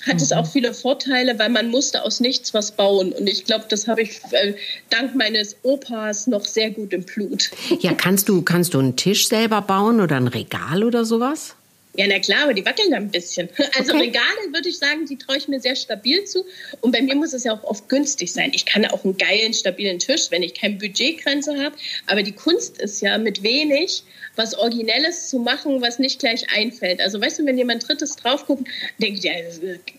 hat 0.06 0.16
mhm. 0.16 0.22
es 0.22 0.32
auch 0.32 0.46
viele 0.46 0.74
Vorteile, 0.74 1.38
weil 1.38 1.50
man 1.50 1.70
musste 1.70 2.02
aus 2.02 2.20
nichts 2.20 2.54
was 2.54 2.70
bauen. 2.70 3.12
Und 3.12 3.28
ich 3.28 3.44
glaube, 3.44 3.64
das 3.68 3.88
habe 3.88 4.02
ich 4.02 4.20
äh, 4.30 4.54
dank 4.90 5.14
meines 5.14 5.56
Opas 5.62 6.26
noch 6.26 6.44
sehr 6.44 6.70
gut 6.70 6.92
im 6.92 7.04
Blut. 7.04 7.50
Ja, 7.80 7.92
kannst 7.92 8.28
du, 8.28 8.42
kannst 8.42 8.74
du 8.74 8.78
einen 8.78 8.96
Tisch 8.96 9.28
selber 9.28 9.62
bauen 9.62 10.00
oder 10.00 10.16
ein 10.16 10.28
Regal 10.28 10.84
oder 10.84 11.04
sowas? 11.04 11.54
Ja, 11.98 12.06
na 12.06 12.20
klar, 12.20 12.44
aber 12.44 12.54
die 12.54 12.64
wackeln 12.64 12.94
ein 12.94 13.10
bisschen. 13.10 13.48
Also 13.76 13.92
okay. 13.92 14.06
Regale 14.06 14.52
würde 14.52 14.68
ich 14.68 14.78
sagen, 14.78 15.04
die 15.04 15.18
traue 15.18 15.36
ich 15.36 15.48
mir 15.48 15.60
sehr 15.60 15.74
stabil 15.74 16.24
zu. 16.24 16.46
Und 16.80 16.92
bei 16.92 17.02
mir 17.02 17.16
muss 17.16 17.32
es 17.32 17.42
ja 17.42 17.52
auch 17.52 17.64
oft 17.64 17.88
günstig 17.88 18.32
sein. 18.32 18.52
Ich 18.54 18.66
kann 18.66 18.86
auch 18.86 19.04
einen 19.04 19.16
geilen, 19.16 19.52
stabilen 19.52 19.98
Tisch, 19.98 20.30
wenn 20.30 20.44
ich 20.44 20.54
keine 20.54 20.76
Budgetgrenze 20.76 21.58
habe. 21.60 21.74
Aber 22.06 22.22
die 22.22 22.32
Kunst 22.32 22.78
ist 22.78 23.00
ja 23.00 23.18
mit 23.18 23.42
wenig 23.42 24.04
was 24.36 24.54
Originelles 24.54 25.28
zu 25.28 25.40
machen, 25.40 25.82
was 25.82 25.98
nicht 25.98 26.20
gleich 26.20 26.46
einfällt. 26.54 27.00
Also 27.00 27.20
weißt 27.20 27.40
du, 27.40 27.46
wenn 27.46 27.58
jemand 27.58 27.88
Drittes 27.88 28.14
drauf 28.14 28.46
guckt, 28.46 28.68
denkt 28.98 29.24
ja, 29.24 29.32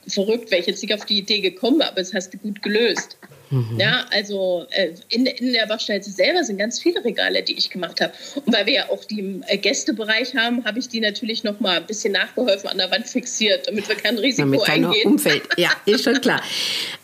verrückt, 0.07 0.51
wäre 0.51 0.61
ich 0.61 0.67
jetzt 0.67 0.81
nicht 0.81 0.93
auf 0.93 1.03
die 1.03 1.17
Idee 1.17 1.41
gekommen, 1.41 1.81
aber 1.81 1.99
es 1.99 2.13
hast 2.13 2.33
du 2.33 2.37
gut 2.37 2.61
gelöst. 2.61 3.17
Mhm. 3.51 3.79
Ja, 3.79 4.05
also 4.11 4.65
äh, 4.71 4.93
in, 5.09 5.25
in 5.25 5.53
der 5.53 5.67
Waschstelle 5.69 6.03
selber 6.03 6.43
sind 6.43 6.57
ganz 6.57 6.79
viele 6.81 7.03
Regale, 7.03 7.43
die 7.43 7.53
ich 7.53 7.69
gemacht 7.69 8.01
habe. 8.01 8.13
Und 8.45 8.53
weil 8.53 8.65
wir 8.65 8.73
ja 8.73 8.89
auch 8.89 9.03
die 9.05 9.19
im 9.19 9.43
äh, 9.47 9.57
Gästebereich 9.57 10.35
haben, 10.35 10.63
habe 10.65 10.79
ich 10.79 10.87
die 10.87 10.99
natürlich 10.99 11.43
noch 11.43 11.59
mal 11.59 11.77
ein 11.77 11.85
bisschen 11.85 12.13
nachgeholfen 12.13 12.69
an 12.69 12.77
der 12.77 12.91
Wand 12.91 13.07
fixiert, 13.07 13.67
damit 13.67 13.87
wir 13.89 13.95
kein 13.95 14.17
Risiko 14.17 14.47
damit 14.47 14.63
kein 14.63 14.85
eingehen. 14.85 15.07
Umfeld, 15.07 15.43
ja, 15.57 15.69
ist 15.85 16.03
schon 16.03 16.21
klar. 16.21 16.41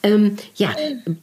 ähm, 0.03 0.37
ja, 0.55 0.75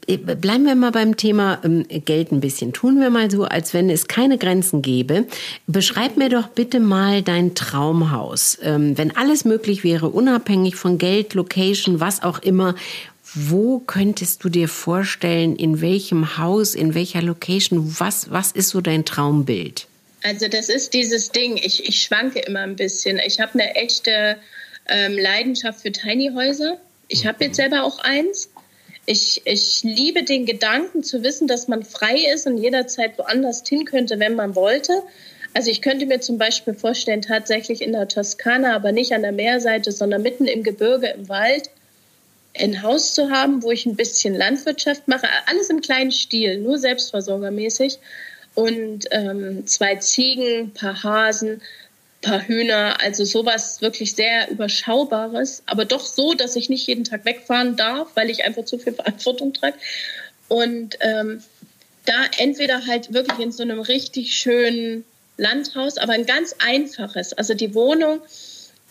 äh, 0.06 0.16
bleiben 0.16 0.66
wir 0.66 0.74
mal 0.74 0.90
beim 0.92 1.16
Thema 1.16 1.60
ähm, 1.64 1.86
Geld 1.88 2.32
ein 2.32 2.40
bisschen. 2.40 2.72
Tun 2.72 3.00
wir 3.00 3.10
mal 3.10 3.30
so, 3.30 3.44
als 3.44 3.74
wenn 3.74 3.90
es 3.90 4.08
keine 4.08 4.38
Grenzen 4.38 4.82
gäbe. 4.82 5.26
Beschreib 5.66 6.16
mir 6.16 6.28
doch 6.28 6.48
bitte 6.48 6.80
mal 6.80 7.22
dein 7.22 7.54
Traumhaus. 7.54 8.58
Ähm, 8.62 8.98
wenn 8.98 9.16
alles 9.16 9.44
möglich 9.44 9.84
wäre, 9.84 10.08
unabhängig 10.08 10.76
von 10.76 10.98
Geld, 10.98 11.34
Location, 11.34 12.00
was 12.00 12.22
auch 12.22 12.40
immer, 12.40 12.74
wo 13.34 13.78
könntest 13.78 14.44
du 14.44 14.48
dir 14.48 14.68
vorstellen, 14.68 15.56
in 15.56 15.80
welchem 15.80 16.38
Haus, 16.38 16.74
in 16.74 16.94
welcher 16.94 17.22
Location, 17.22 17.96
was, 17.98 18.30
was 18.30 18.52
ist 18.52 18.68
so 18.68 18.80
dein 18.80 19.04
Traumbild? 19.04 19.86
Also 20.22 20.48
das 20.48 20.68
ist 20.68 20.94
dieses 20.94 21.30
Ding, 21.30 21.56
ich, 21.56 21.88
ich 21.88 22.02
schwanke 22.02 22.40
immer 22.40 22.60
ein 22.60 22.76
bisschen. 22.76 23.20
Ich 23.24 23.40
habe 23.40 23.54
eine 23.54 23.74
echte 23.74 24.36
ähm, 24.88 25.18
Leidenschaft 25.18 25.80
für 25.80 25.92
Tiny 25.92 26.30
Häuser. 26.34 26.78
Ich 27.08 27.26
habe 27.26 27.44
jetzt 27.44 27.56
selber 27.56 27.82
auch 27.82 27.98
eins. 28.00 28.50
Ich, 29.04 29.42
ich 29.44 29.82
liebe 29.82 30.22
den 30.22 30.46
Gedanken 30.46 31.02
zu 31.02 31.24
wissen, 31.24 31.48
dass 31.48 31.66
man 31.66 31.82
frei 31.82 32.16
ist 32.32 32.46
und 32.46 32.58
jederzeit 32.58 33.18
woanders 33.18 33.64
hin 33.68 33.84
könnte, 33.84 34.20
wenn 34.20 34.36
man 34.36 34.54
wollte. 34.54 35.02
Also 35.54 35.70
ich 35.70 35.82
könnte 35.82 36.06
mir 36.06 36.20
zum 36.20 36.38
Beispiel 36.38 36.74
vorstellen, 36.74 37.20
tatsächlich 37.20 37.82
in 37.82 37.92
der 37.92 38.08
Toskana, 38.08 38.74
aber 38.74 38.92
nicht 38.92 39.12
an 39.12 39.22
der 39.22 39.32
Meerseite, 39.32 39.90
sondern 39.90 40.22
mitten 40.22 40.46
im 40.46 40.62
Gebirge, 40.62 41.08
im 41.08 41.28
Wald, 41.28 41.68
ein 42.58 42.82
Haus 42.82 43.14
zu 43.14 43.30
haben, 43.30 43.62
wo 43.62 43.70
ich 43.70 43.86
ein 43.86 43.96
bisschen 43.96 44.34
Landwirtschaft 44.34 45.08
mache, 45.08 45.26
alles 45.46 45.70
im 45.70 45.80
kleinen 45.80 46.12
Stil, 46.12 46.58
nur 46.58 46.78
selbstversorgermäßig. 46.78 47.98
Und 48.54 49.06
ähm, 49.10 49.66
zwei 49.66 49.96
Ziegen, 49.96 50.72
paar 50.74 51.02
Hasen, 51.02 51.62
paar 52.20 52.46
Hühner, 52.46 53.00
also 53.00 53.24
sowas 53.24 53.80
wirklich 53.80 54.14
sehr 54.14 54.50
überschaubares, 54.50 55.62
aber 55.66 55.84
doch 55.84 56.04
so, 56.04 56.34
dass 56.34 56.54
ich 56.56 56.68
nicht 56.68 56.86
jeden 56.86 57.04
Tag 57.04 57.24
wegfahren 57.24 57.76
darf, 57.76 58.08
weil 58.14 58.30
ich 58.30 58.44
einfach 58.44 58.64
zu 58.64 58.78
viel 58.78 58.92
Verantwortung 58.92 59.54
trage. 59.54 59.76
Und 60.48 60.98
ähm, 61.00 61.42
da 62.04 62.24
entweder 62.38 62.86
halt 62.86 63.12
wirklich 63.12 63.38
in 63.38 63.52
so 63.52 63.62
einem 63.62 63.80
richtig 63.80 64.36
schönen 64.36 65.04
Landhaus, 65.36 65.98
aber 65.98 66.12
ein 66.12 66.26
ganz 66.26 66.54
einfaches. 66.58 67.32
Also 67.32 67.54
die 67.54 67.74
Wohnung 67.74 68.20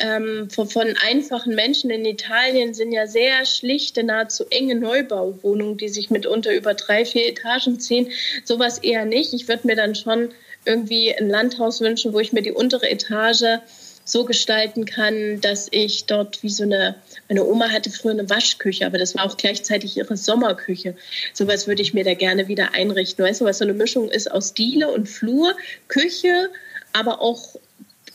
ähm, 0.01 0.49
von, 0.49 0.67
von, 0.67 0.95
einfachen 1.05 1.55
Menschen 1.55 1.89
in 1.89 2.05
Italien 2.05 2.73
sind 2.73 2.91
ja 2.91 3.07
sehr 3.07 3.45
schlichte, 3.45 4.03
nahezu 4.03 4.45
enge 4.49 4.75
Neubauwohnungen, 4.75 5.77
die 5.77 5.89
sich 5.89 6.09
mitunter 6.09 6.53
über 6.53 6.73
drei, 6.73 7.05
vier 7.05 7.27
Etagen 7.27 7.79
ziehen. 7.79 8.11
Sowas 8.43 8.79
eher 8.79 9.05
nicht. 9.05 9.33
Ich 9.33 9.47
würde 9.47 9.67
mir 9.67 9.75
dann 9.75 9.95
schon 9.95 10.29
irgendwie 10.65 11.13
ein 11.15 11.29
Landhaus 11.29 11.81
wünschen, 11.81 12.13
wo 12.13 12.19
ich 12.19 12.33
mir 12.33 12.41
die 12.41 12.51
untere 12.51 12.89
Etage 12.89 13.59
so 14.03 14.25
gestalten 14.25 14.85
kann, 14.85 15.41
dass 15.41 15.67
ich 15.71 16.05
dort 16.05 16.43
wie 16.43 16.49
so 16.49 16.63
eine, 16.63 16.95
meine 17.29 17.45
Oma 17.45 17.69
hatte 17.69 17.89
früher 17.89 18.11
eine 18.11 18.29
Waschküche, 18.29 18.85
aber 18.85 18.97
das 18.97 19.15
war 19.15 19.25
auch 19.25 19.37
gleichzeitig 19.37 19.95
ihre 19.97 20.17
Sommerküche. 20.17 20.95
Sowas 21.33 21.67
würde 21.67 21.81
ich 21.81 21.93
mir 21.93 22.03
da 22.03 22.13
gerne 22.13 22.47
wieder 22.47 22.73
einrichten. 22.73 23.23
Weißt 23.23 23.41
du, 23.41 23.45
was 23.45 23.59
so 23.59 23.63
eine 23.63 23.73
Mischung 23.73 24.09
ist 24.09 24.31
aus 24.31 24.53
Diele 24.53 24.91
und 24.91 25.07
Flur, 25.07 25.55
Küche, 25.87 26.49
aber 26.93 27.21
auch 27.21 27.55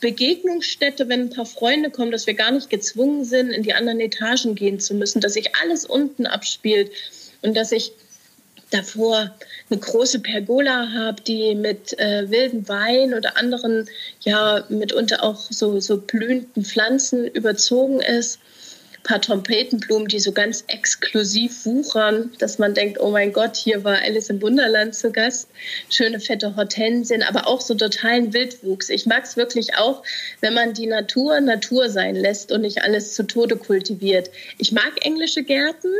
Begegnungsstätte, 0.00 1.08
wenn 1.08 1.22
ein 1.22 1.30
paar 1.30 1.46
Freunde 1.46 1.90
kommen, 1.90 2.10
dass 2.10 2.26
wir 2.26 2.34
gar 2.34 2.50
nicht 2.50 2.70
gezwungen 2.70 3.24
sind, 3.24 3.50
in 3.50 3.62
die 3.62 3.72
anderen 3.72 4.00
Etagen 4.00 4.54
gehen 4.54 4.78
zu 4.78 4.94
müssen, 4.94 5.20
dass 5.20 5.34
sich 5.34 5.54
alles 5.56 5.84
unten 5.84 6.26
abspielt 6.26 6.90
und 7.42 7.56
dass 7.56 7.72
ich 7.72 7.92
davor 8.70 9.34
eine 9.70 9.80
große 9.80 10.20
Pergola 10.20 10.92
habe, 10.92 11.22
die 11.22 11.54
mit 11.54 11.98
äh, 11.98 12.30
wilden 12.30 12.68
Wein 12.68 13.14
oder 13.14 13.36
anderen, 13.36 13.88
ja, 14.20 14.64
mitunter 14.68 15.22
auch 15.22 15.38
so, 15.50 15.80
so 15.80 15.98
blühenden 15.98 16.64
Pflanzen 16.64 17.26
überzogen 17.26 18.00
ist 18.00 18.38
paar 19.06 19.20
Trompetenblumen, 19.20 20.08
die 20.08 20.18
so 20.18 20.32
ganz 20.32 20.64
exklusiv 20.66 21.64
wuchern, 21.64 22.32
dass 22.38 22.58
man 22.58 22.74
denkt, 22.74 23.00
oh 23.00 23.10
mein 23.10 23.32
Gott, 23.32 23.56
hier 23.56 23.84
war 23.84 23.98
Alice 24.02 24.28
im 24.28 24.42
Wunderland 24.42 24.94
zu 24.94 25.12
Gast. 25.12 25.48
Schöne 25.88 26.20
fette 26.20 26.56
Hortensien, 26.56 27.22
aber 27.22 27.46
auch 27.46 27.60
so 27.60 27.74
totalen 27.74 28.34
Wildwuchs. 28.34 28.90
Ich 28.90 29.06
mag 29.06 29.24
es 29.24 29.36
wirklich 29.36 29.76
auch, 29.76 30.02
wenn 30.40 30.54
man 30.54 30.74
die 30.74 30.86
Natur 30.86 31.40
Natur 31.40 31.88
sein 31.88 32.16
lässt 32.16 32.50
und 32.50 32.62
nicht 32.62 32.82
alles 32.82 33.14
zu 33.14 33.22
Tode 33.22 33.56
kultiviert. 33.56 34.30
Ich 34.58 34.72
mag 34.72 34.92
englische 35.02 35.44
Gärten, 35.44 35.92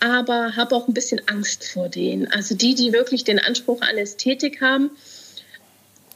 aber 0.00 0.56
habe 0.56 0.74
auch 0.74 0.88
ein 0.88 0.94
bisschen 0.94 1.20
Angst 1.26 1.68
vor 1.68 1.90
denen. 1.90 2.26
Also 2.32 2.54
die, 2.54 2.74
die 2.74 2.92
wirklich 2.92 3.24
den 3.24 3.38
Anspruch 3.38 3.82
an 3.82 3.98
Ästhetik 3.98 4.62
haben, 4.62 4.90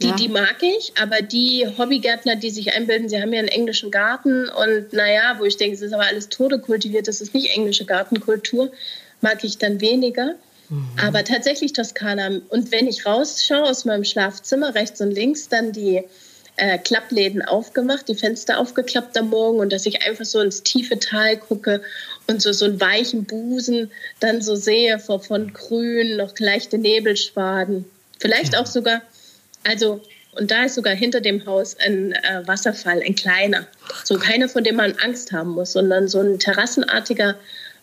die, 0.02 0.08
ja. 0.08 0.16
die 0.16 0.28
mag 0.28 0.62
ich, 0.62 0.92
aber 1.00 1.20
die 1.20 1.66
Hobbygärtner, 1.76 2.36
die 2.36 2.50
sich 2.50 2.72
einbilden, 2.72 3.08
sie 3.08 3.20
haben 3.20 3.32
ja 3.32 3.38
einen 3.38 3.48
englischen 3.48 3.90
Garten 3.90 4.48
und 4.48 4.92
naja, 4.92 5.36
wo 5.38 5.44
ich 5.44 5.56
denke, 5.58 5.74
es 5.74 5.82
ist 5.82 5.92
aber 5.92 6.06
alles 6.06 6.28
Tode 6.28 6.58
kultiviert, 6.58 7.06
das 7.06 7.20
ist 7.20 7.34
nicht 7.34 7.54
englische 7.54 7.84
Gartenkultur, 7.84 8.72
mag 9.20 9.44
ich 9.44 9.58
dann 9.58 9.80
weniger. 9.80 10.36
Mhm. 10.70 10.88
Aber 11.04 11.24
tatsächlich 11.24 11.74
Toskana. 11.74 12.40
Und 12.48 12.72
wenn 12.72 12.86
ich 12.86 13.04
rausschaue 13.04 13.64
aus 13.64 13.84
meinem 13.84 14.04
Schlafzimmer, 14.04 14.74
rechts 14.74 15.00
und 15.00 15.10
links, 15.10 15.48
dann 15.48 15.72
die 15.72 16.02
äh, 16.56 16.78
Klappläden 16.78 17.42
aufgemacht, 17.42 18.08
die 18.08 18.14
Fenster 18.14 18.58
aufgeklappt 18.58 19.18
am 19.18 19.28
Morgen 19.28 19.58
und 19.58 19.72
dass 19.72 19.86
ich 19.86 20.06
einfach 20.06 20.24
so 20.24 20.40
ins 20.40 20.62
tiefe 20.62 20.98
Tal 20.98 21.36
gucke 21.36 21.82
und 22.26 22.40
so, 22.40 22.52
so 22.52 22.64
einen 22.64 22.80
weichen 22.80 23.24
Busen 23.24 23.90
dann 24.20 24.40
so 24.40 24.54
sehe 24.54 24.98
von, 24.98 25.20
von 25.20 25.52
grün, 25.52 26.16
noch 26.16 26.32
leichte 26.38 26.78
Nebelschwaden. 26.78 27.84
Vielleicht 28.18 28.56
auch 28.56 28.66
sogar 28.66 29.02
also, 29.64 30.00
und 30.32 30.50
da 30.50 30.64
ist 30.64 30.74
sogar 30.74 30.94
hinter 30.94 31.20
dem 31.20 31.44
Haus 31.46 31.76
ein 31.78 32.12
äh, 32.12 32.46
Wasserfall, 32.46 33.02
ein 33.02 33.14
kleiner. 33.14 33.66
So 34.04 34.16
keiner, 34.16 34.48
von 34.48 34.64
dem 34.64 34.76
man 34.76 34.94
Angst 35.02 35.32
haben 35.32 35.50
muss, 35.50 35.72
sondern 35.72 36.08
so 36.08 36.20
ein 36.20 36.38
terrassenartiger 36.38 37.36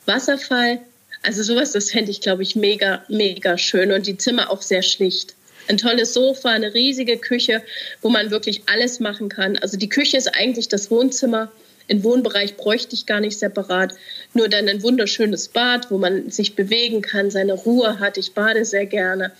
Wasserfall. 0.05 0.79
Also 1.23 1.43
sowas, 1.43 1.71
das 1.73 1.91
fände 1.91 2.11
ich, 2.11 2.21
glaube 2.21 2.43
ich, 2.43 2.55
mega, 2.55 3.03
mega 3.09 3.57
schön. 3.57 3.91
Und 3.91 4.07
die 4.07 4.17
Zimmer 4.17 4.49
auch 4.49 4.61
sehr 4.61 4.81
schlicht. 4.81 5.35
Ein 5.67 5.77
tolles 5.77 6.13
Sofa, 6.13 6.49
eine 6.49 6.73
riesige 6.73 7.17
Küche, 7.17 7.61
wo 8.01 8.09
man 8.09 8.31
wirklich 8.31 8.63
alles 8.67 8.99
machen 9.01 9.27
kann. 9.27 9.57
Also 9.57 9.77
die 9.77 9.89
Küche 9.89 10.15
ist 10.15 10.33
eigentlich 10.33 10.69
das 10.69 10.89
Wohnzimmer. 10.89 11.51
Im 11.89 12.03
Wohnbereich 12.03 12.55
bräuchte 12.55 12.95
ich 12.95 13.05
gar 13.05 13.19
nicht 13.19 13.37
separat. 13.37 13.93
Nur 14.33 14.47
dann 14.47 14.69
ein 14.69 14.83
wunderschönes 14.83 15.49
Bad, 15.49 15.91
wo 15.91 15.97
man 15.97 16.29
sich 16.29 16.55
bewegen 16.55 17.01
kann, 17.01 17.31
seine 17.31 17.53
Ruhe 17.53 17.99
hat. 17.99 18.17
Ich 18.17 18.33
bade 18.33 18.63
sehr 18.63 18.85
gerne 18.85 19.33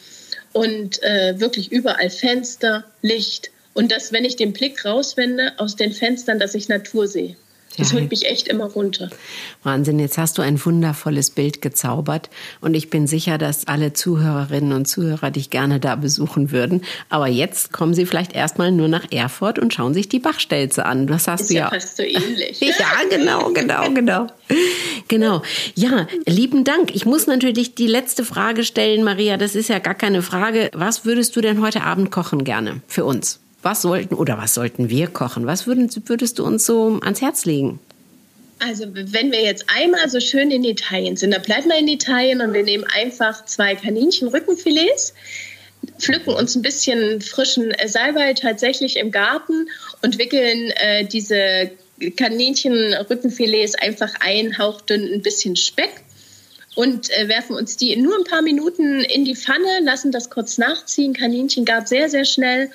und 0.58 1.02
äh, 1.04 1.40
wirklich 1.40 1.72
überall 1.72 2.10
Fenster, 2.10 2.84
Licht 3.02 3.52
und 3.74 3.92
dass, 3.92 4.12
wenn 4.12 4.26
ich 4.26 4.36
den 4.36 4.54
Blick 4.54 4.86
rauswende 4.86 5.54
aus 5.58 5.76
den 5.76 5.94
Fenstern, 5.94 6.40
dass 6.40 6.56
ich 6.56 6.68
Natur 6.68 7.08
sehe. 7.08 7.36
Das 7.78 7.94
holt 7.94 8.10
mich 8.10 8.26
echt 8.26 8.48
immer 8.48 8.66
runter. 8.66 9.10
Wahnsinn, 9.64 10.00
jetzt 10.00 10.18
hast 10.18 10.38
du 10.38 10.42
ein 10.42 10.64
wundervolles 10.64 11.30
Bild 11.30 11.62
gezaubert 11.62 12.30
und 12.60 12.74
ich 12.74 12.90
bin 12.90 13.06
sicher, 13.06 13.38
dass 13.38 13.68
alle 13.68 13.94
Zuhörerinnen 13.94 14.74
und 14.74 14.88
Zuhörer 14.88 15.30
dich 15.30 15.50
gerne 15.50 15.80
da 15.80 15.96
besuchen 15.96 16.52
würden. 16.52 16.82
Aber 17.10 17.28
jetzt 17.28 17.72
kommen 17.72 17.94
sie 17.94 18.06
vielleicht 18.06 18.34
erstmal 18.34 18.72
nur 18.72 18.88
nach 18.88 19.12
Erfurt 19.12 19.60
und 19.60 19.74
schauen 19.74 19.94
sich 19.94 20.10
die 20.10 20.20
Bachstelze 20.20 20.86
an. 20.86 21.08
Das 21.08 21.28
hast 21.28 21.42
Ist 21.42 21.50
du 21.52 21.56
ja. 21.56 21.70
fast 21.70 21.98
so 21.98 22.04
ähnlich. 22.04 22.60
ja, 22.62 22.74
genau, 23.10 23.52
genau, 23.52 23.92
genau. 23.92 24.28
Genau. 25.08 25.42
Ja, 25.76 26.08
lieben 26.26 26.64
Dank. 26.64 26.96
Ich 26.96 27.06
muss 27.06 27.28
natürlich 27.28 27.76
die 27.76 27.88
letzte 27.88 28.24
Frage 28.24 28.64
stellen, 28.64 29.04
Maria. 29.04 29.38
Das 29.38 29.56
ist 29.56 29.70
ja 29.70 29.80
gar 29.80 29.96
keine 29.96 30.22
Frage. 30.22 30.72
Was 30.74 31.06
würdest 31.06 31.36
du 31.36 31.42
denn 31.42 31.62
heute 31.62 31.84
Abend 31.84 32.12
kochen 32.12 32.44
gerne 32.44 32.82
für 32.88 33.06
uns? 33.06 33.40
Was 33.68 33.82
sollten 33.82 34.16
oder 34.16 34.38
was 34.38 34.54
sollten 34.54 34.88
wir 34.90 35.08
kochen? 35.08 35.46
Was 35.46 35.68
würden, 35.68 35.90
würdest 36.06 36.40
du 36.40 36.46
uns 36.46 36.66
so 36.66 37.02
ans 37.02 37.22
Herz 37.22 37.44
legen? 37.44 37.82
Also 38.60 38.86
wenn 38.94 39.30
wir 39.34 39.44
jetzt 39.44 39.66
einmal 39.68 40.10
so 40.10 40.22
schön 40.22 40.52
in 40.52 40.64
Italien 40.64 41.18
sind, 41.18 41.32
dann 41.32 41.42
bleiben 41.42 41.68
wir 41.68 41.78
in 41.78 41.90
Italien 41.90 42.40
und 42.40 42.54
wir 42.54 42.64
nehmen 42.64 42.86
einfach 42.86 43.44
zwei 43.44 43.76
Kaninchenrückenfilets, 43.76 45.14
pflücken 46.00 46.34
uns 46.34 46.56
ein 46.56 46.62
bisschen 46.62 47.20
frischen 47.20 47.74
Salbei 47.88 48.34
tatsächlich 48.36 48.96
im 48.96 49.12
Garten 49.12 49.68
und 50.02 50.18
wickeln 50.18 50.72
äh, 50.78 51.04
diese 51.04 51.70
Kaninchenrückenfilets 52.16 53.76
einfach 53.76 54.14
ein, 54.22 54.58
hauchdünn 54.58 55.14
ein 55.14 55.22
bisschen 55.22 55.58
Speck 55.58 56.06
und 56.76 57.10
äh, 57.10 57.28
werfen 57.28 57.58
uns 57.58 57.76
die 57.76 57.92
in 57.92 58.02
nur 58.02 58.16
ein 58.16 58.24
paar 58.24 58.44
Minuten 58.44 59.02
in 59.02 59.26
die 59.26 59.36
Pfanne, 59.36 59.82
lassen 59.82 60.14
das 60.14 60.30
kurz 60.30 60.58
nachziehen. 60.58 61.12
Kaninchen 61.12 61.66
gab 61.66 61.90
sehr, 61.90 62.08
sehr 62.08 62.24
schnell 62.24 62.72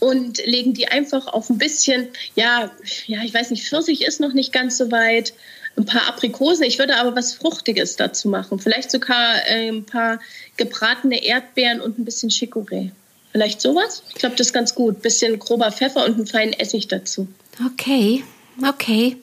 und 0.00 0.44
legen 0.44 0.74
die 0.74 0.88
einfach 0.88 1.26
auf 1.28 1.48
ein 1.50 1.58
bisschen, 1.58 2.08
ja, 2.34 2.70
ja, 3.06 3.22
ich 3.22 3.32
weiß 3.32 3.50
nicht, 3.50 3.66
Pfirsich 3.66 4.02
ist 4.02 4.20
noch 4.20 4.32
nicht 4.32 4.52
ganz 4.52 4.78
so 4.78 4.90
weit, 4.90 5.32
ein 5.76 5.84
paar 5.84 6.08
Aprikosen. 6.08 6.64
Ich 6.64 6.78
würde 6.78 6.96
aber 6.96 7.14
was 7.14 7.34
Fruchtiges 7.34 7.96
dazu 7.96 8.28
machen. 8.28 8.58
Vielleicht 8.58 8.90
sogar 8.90 9.36
äh, 9.46 9.68
ein 9.68 9.84
paar 9.84 10.18
gebratene 10.56 11.24
Erdbeeren 11.24 11.80
und 11.80 11.98
ein 11.98 12.04
bisschen 12.04 12.30
Chicorée. 12.30 12.90
Vielleicht 13.32 13.60
sowas? 13.60 14.02
Ich 14.08 14.16
glaube, 14.16 14.36
das 14.36 14.48
ist 14.48 14.52
ganz 14.52 14.74
gut. 14.74 15.02
Bisschen 15.02 15.38
grober 15.38 15.70
Pfeffer 15.70 16.04
und 16.04 16.14
einen 16.14 16.26
feinen 16.26 16.52
Essig 16.54 16.88
dazu. 16.88 17.28
Okay, 17.64 18.24
okay. 18.66 19.16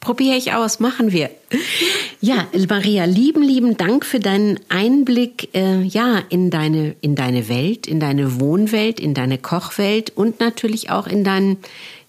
Probiere 0.00 0.36
ich 0.36 0.52
aus, 0.52 0.80
machen 0.80 1.12
wir. 1.12 1.30
Ja, 2.24 2.46
Maria, 2.70 3.04
lieben, 3.04 3.42
lieben 3.42 3.76
Dank 3.76 4.06
für 4.06 4.18
deinen 4.18 4.58
Einblick 4.70 5.54
äh, 5.54 5.82
ja, 5.82 6.22
in, 6.30 6.48
deine, 6.48 6.96
in 7.02 7.16
deine 7.16 7.50
Welt, 7.50 7.86
in 7.86 8.00
deine 8.00 8.40
Wohnwelt, 8.40 8.98
in 8.98 9.12
deine 9.12 9.36
Kochwelt 9.36 10.10
und 10.16 10.40
natürlich 10.40 10.88
auch 10.88 11.06
in 11.06 11.22
deinen 11.22 11.58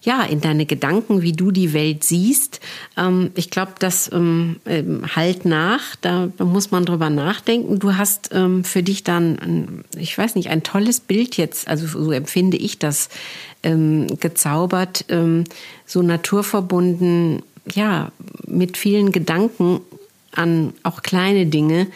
ja, 0.00 0.22
in 0.22 0.40
deine 0.40 0.64
Gedanken, 0.64 1.20
wie 1.20 1.32
du 1.32 1.50
die 1.50 1.74
Welt 1.74 2.02
siehst. 2.02 2.60
Ähm, 2.96 3.30
ich 3.34 3.50
glaube, 3.50 3.72
das 3.78 4.10
ähm, 4.10 4.56
ähm, 4.64 5.02
halt 5.14 5.44
nach, 5.44 5.96
da, 6.00 6.30
muss 6.38 6.70
man 6.70 6.86
drüber 6.86 7.10
nachdenken. 7.10 7.78
Du 7.78 7.96
hast 7.96 8.30
für 8.62 8.82
dich 8.82 9.04
dann, 9.04 9.84
ich 9.98 10.16
weiß 10.16 10.34
nicht, 10.34 10.48
ein 10.48 10.62
tolles 10.62 11.00
Bild 11.00 11.36
jetzt, 11.36 11.68
also 11.68 11.86
so 11.86 12.10
empfinde 12.10 12.56
ich 12.56 12.78
das, 12.78 13.10
gezaubert, 13.62 15.04
so 15.86 16.02
naturverbunden, 16.02 17.42
ja, 17.74 18.12
mit 18.46 18.76
vielen 18.76 19.10
Gedanken 19.10 19.80
an 20.36 20.72
auch 20.82 21.02
kleine 21.02 21.46
Dinge, 21.46 21.88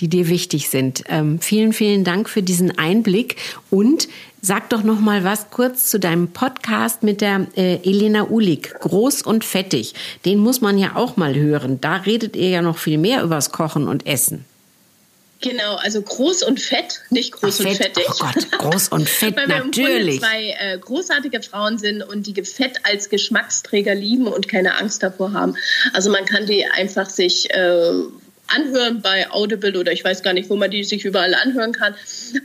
die 0.00 0.08
dir 0.08 0.28
wichtig 0.28 0.68
sind. 0.68 1.04
Ähm, 1.08 1.38
vielen, 1.40 1.72
vielen 1.72 2.04
Dank 2.04 2.28
für 2.28 2.42
diesen 2.42 2.78
Einblick 2.78 3.36
und 3.70 4.08
sag 4.40 4.68
doch 4.70 4.82
noch 4.82 5.00
mal 5.00 5.24
was 5.24 5.50
kurz 5.50 5.88
zu 5.88 5.98
deinem 5.98 6.28
Podcast 6.28 7.02
mit 7.02 7.20
der 7.20 7.46
äh, 7.56 7.76
Elena 7.76 8.28
Ulig, 8.28 8.74
groß 8.80 9.22
und 9.22 9.44
fettig. 9.44 9.94
Den 10.24 10.38
muss 10.38 10.60
man 10.60 10.78
ja 10.78 10.96
auch 10.96 11.16
mal 11.16 11.34
hören. 11.34 11.80
Da 11.80 11.96
redet 11.96 12.36
ihr 12.36 12.48
ja 12.48 12.62
noch 12.62 12.78
viel 12.78 12.98
mehr 12.98 13.22
übers 13.22 13.52
Kochen 13.52 13.88
und 13.88 14.06
Essen. 14.06 14.44
Genau, 15.40 15.76
also 15.76 16.00
groß 16.00 16.42
und 16.44 16.60
fett, 16.60 17.00
nicht 17.10 17.32
groß 17.32 17.60
Ach, 17.60 17.66
und 17.66 17.76
fett. 17.76 17.96
fettig. 17.96 18.06
Oh 18.08 18.14
Gott, 18.18 18.50
groß 18.52 18.88
und 18.88 19.08
fett, 19.08 19.36
Weil 19.36 19.48
wir 19.48 19.64
natürlich. 19.64 20.20
zwei 20.20 20.56
äh, 20.58 20.78
großartige 20.78 21.42
Frauen 21.42 21.78
sind 21.78 22.02
und 22.02 22.26
die 22.26 22.42
Fett 22.44 22.78
als 22.84 23.10
Geschmacksträger 23.10 23.94
lieben 23.94 24.26
und 24.26 24.48
keine 24.48 24.78
Angst 24.78 25.02
davor 25.02 25.32
haben. 25.32 25.56
Also 25.92 26.10
man 26.10 26.24
kann 26.24 26.46
die 26.46 26.64
einfach 26.66 27.10
sich 27.10 27.50
äh, 27.50 27.92
anhören 28.46 29.02
bei 29.02 29.30
Audible 29.30 29.78
oder 29.78 29.92
ich 29.92 30.04
weiß 30.04 30.22
gar 30.22 30.32
nicht, 30.32 30.48
wo 30.50 30.56
man 30.56 30.70
die 30.70 30.84
sich 30.84 31.04
überall 31.04 31.34
anhören 31.34 31.72
kann. 31.72 31.94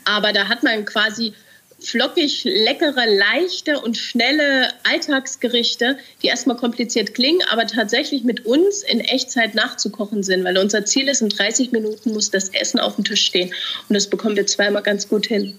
Aber 0.06 0.34
da 0.34 0.48
hat 0.48 0.64
man 0.64 0.86
quasi 0.86 1.34
flockig, 1.82 2.44
leckere, 2.44 3.06
leichte 3.08 3.80
und 3.80 3.98
schnelle 3.98 4.70
Alltagsgerichte, 4.84 5.98
die 6.22 6.28
erstmal 6.28 6.58
kompliziert 6.58 7.14
klingen, 7.14 7.42
aber 7.50 7.68
tatsächlich 7.68 8.24
mit 8.24 8.46
uns 8.46 8.84
in 8.84 9.00
Echtzeit 9.00 9.56
nachzukochen 9.56 10.24
sind, 10.24 10.44
weil 10.44 10.58
unser 10.58 10.86
Ziel 10.86 11.08
ist, 11.08 11.22
in 11.22 11.30
30 11.30 11.72
Minuten 11.72 12.14
muss 12.14 12.32
das 12.32 12.50
Essen 12.50 12.80
auf 12.80 12.96
dem 12.96 13.06
Tisch 13.06 13.26
stehen. 13.26 13.54
Und 13.88 13.94
das 13.96 14.08
bekommen 14.08 14.36
wir 14.36 14.48
zweimal 14.48 14.84
ganz 14.84 15.08
gut 15.08 15.28
hin. 15.28 15.58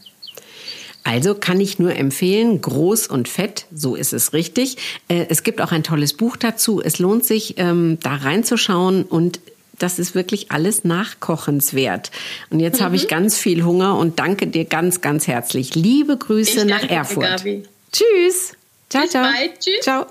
Also 1.03 1.35
kann 1.35 1.61
ich 1.61 1.79
nur 1.79 1.97
empfehlen, 1.97 2.61
groß 2.61 3.07
und 3.07 3.27
fett, 3.27 3.67
so 3.75 3.97
ist 3.97 4.13
es 4.13 4.35
richtig. 4.35 4.77
Äh, 5.09 5.27
es 5.31 5.43
gibt 5.43 5.61
auch 5.63 5.73
ein 5.73 5.83
tolles 5.83 6.13
Buch 6.13 6.37
dazu. 6.37 6.83
Es 6.83 6.99
lohnt 6.99 7.25
sich, 7.25 7.55
ähm, 7.57 7.99
da 8.03 8.17
reinzuschauen 8.17 9.05
und 9.05 9.41
das 9.83 9.99
ist 9.99 10.15
wirklich 10.15 10.53
alles 10.53 10.85
nachkochenswert. 10.85 12.11
Und 12.51 12.61
jetzt 12.61 12.81
mhm. 12.81 12.85
habe 12.85 12.97
ich 12.97 13.05
mhm. 13.05 13.09
ganz 13.09 13.39
viel 13.39 13.65
Hunger 13.65 13.99
und 13.99 14.19
danke 14.19 14.47
dir 14.47 14.65
ganz, 14.65 15.01
ganz 15.01 15.27
herzlich. 15.27 15.75
Liebe 15.75 16.17
Grüße 16.17 16.65
nach 16.65 16.89
Erfurt. 16.89 17.45
Tschüss. 17.93 18.53
Ciao, 18.89 19.03
Bis 19.03 19.11
ciao. 19.11 19.25
Bald. 19.25 19.61
Tschüss. 19.61 19.81
Ciao. 19.81 20.07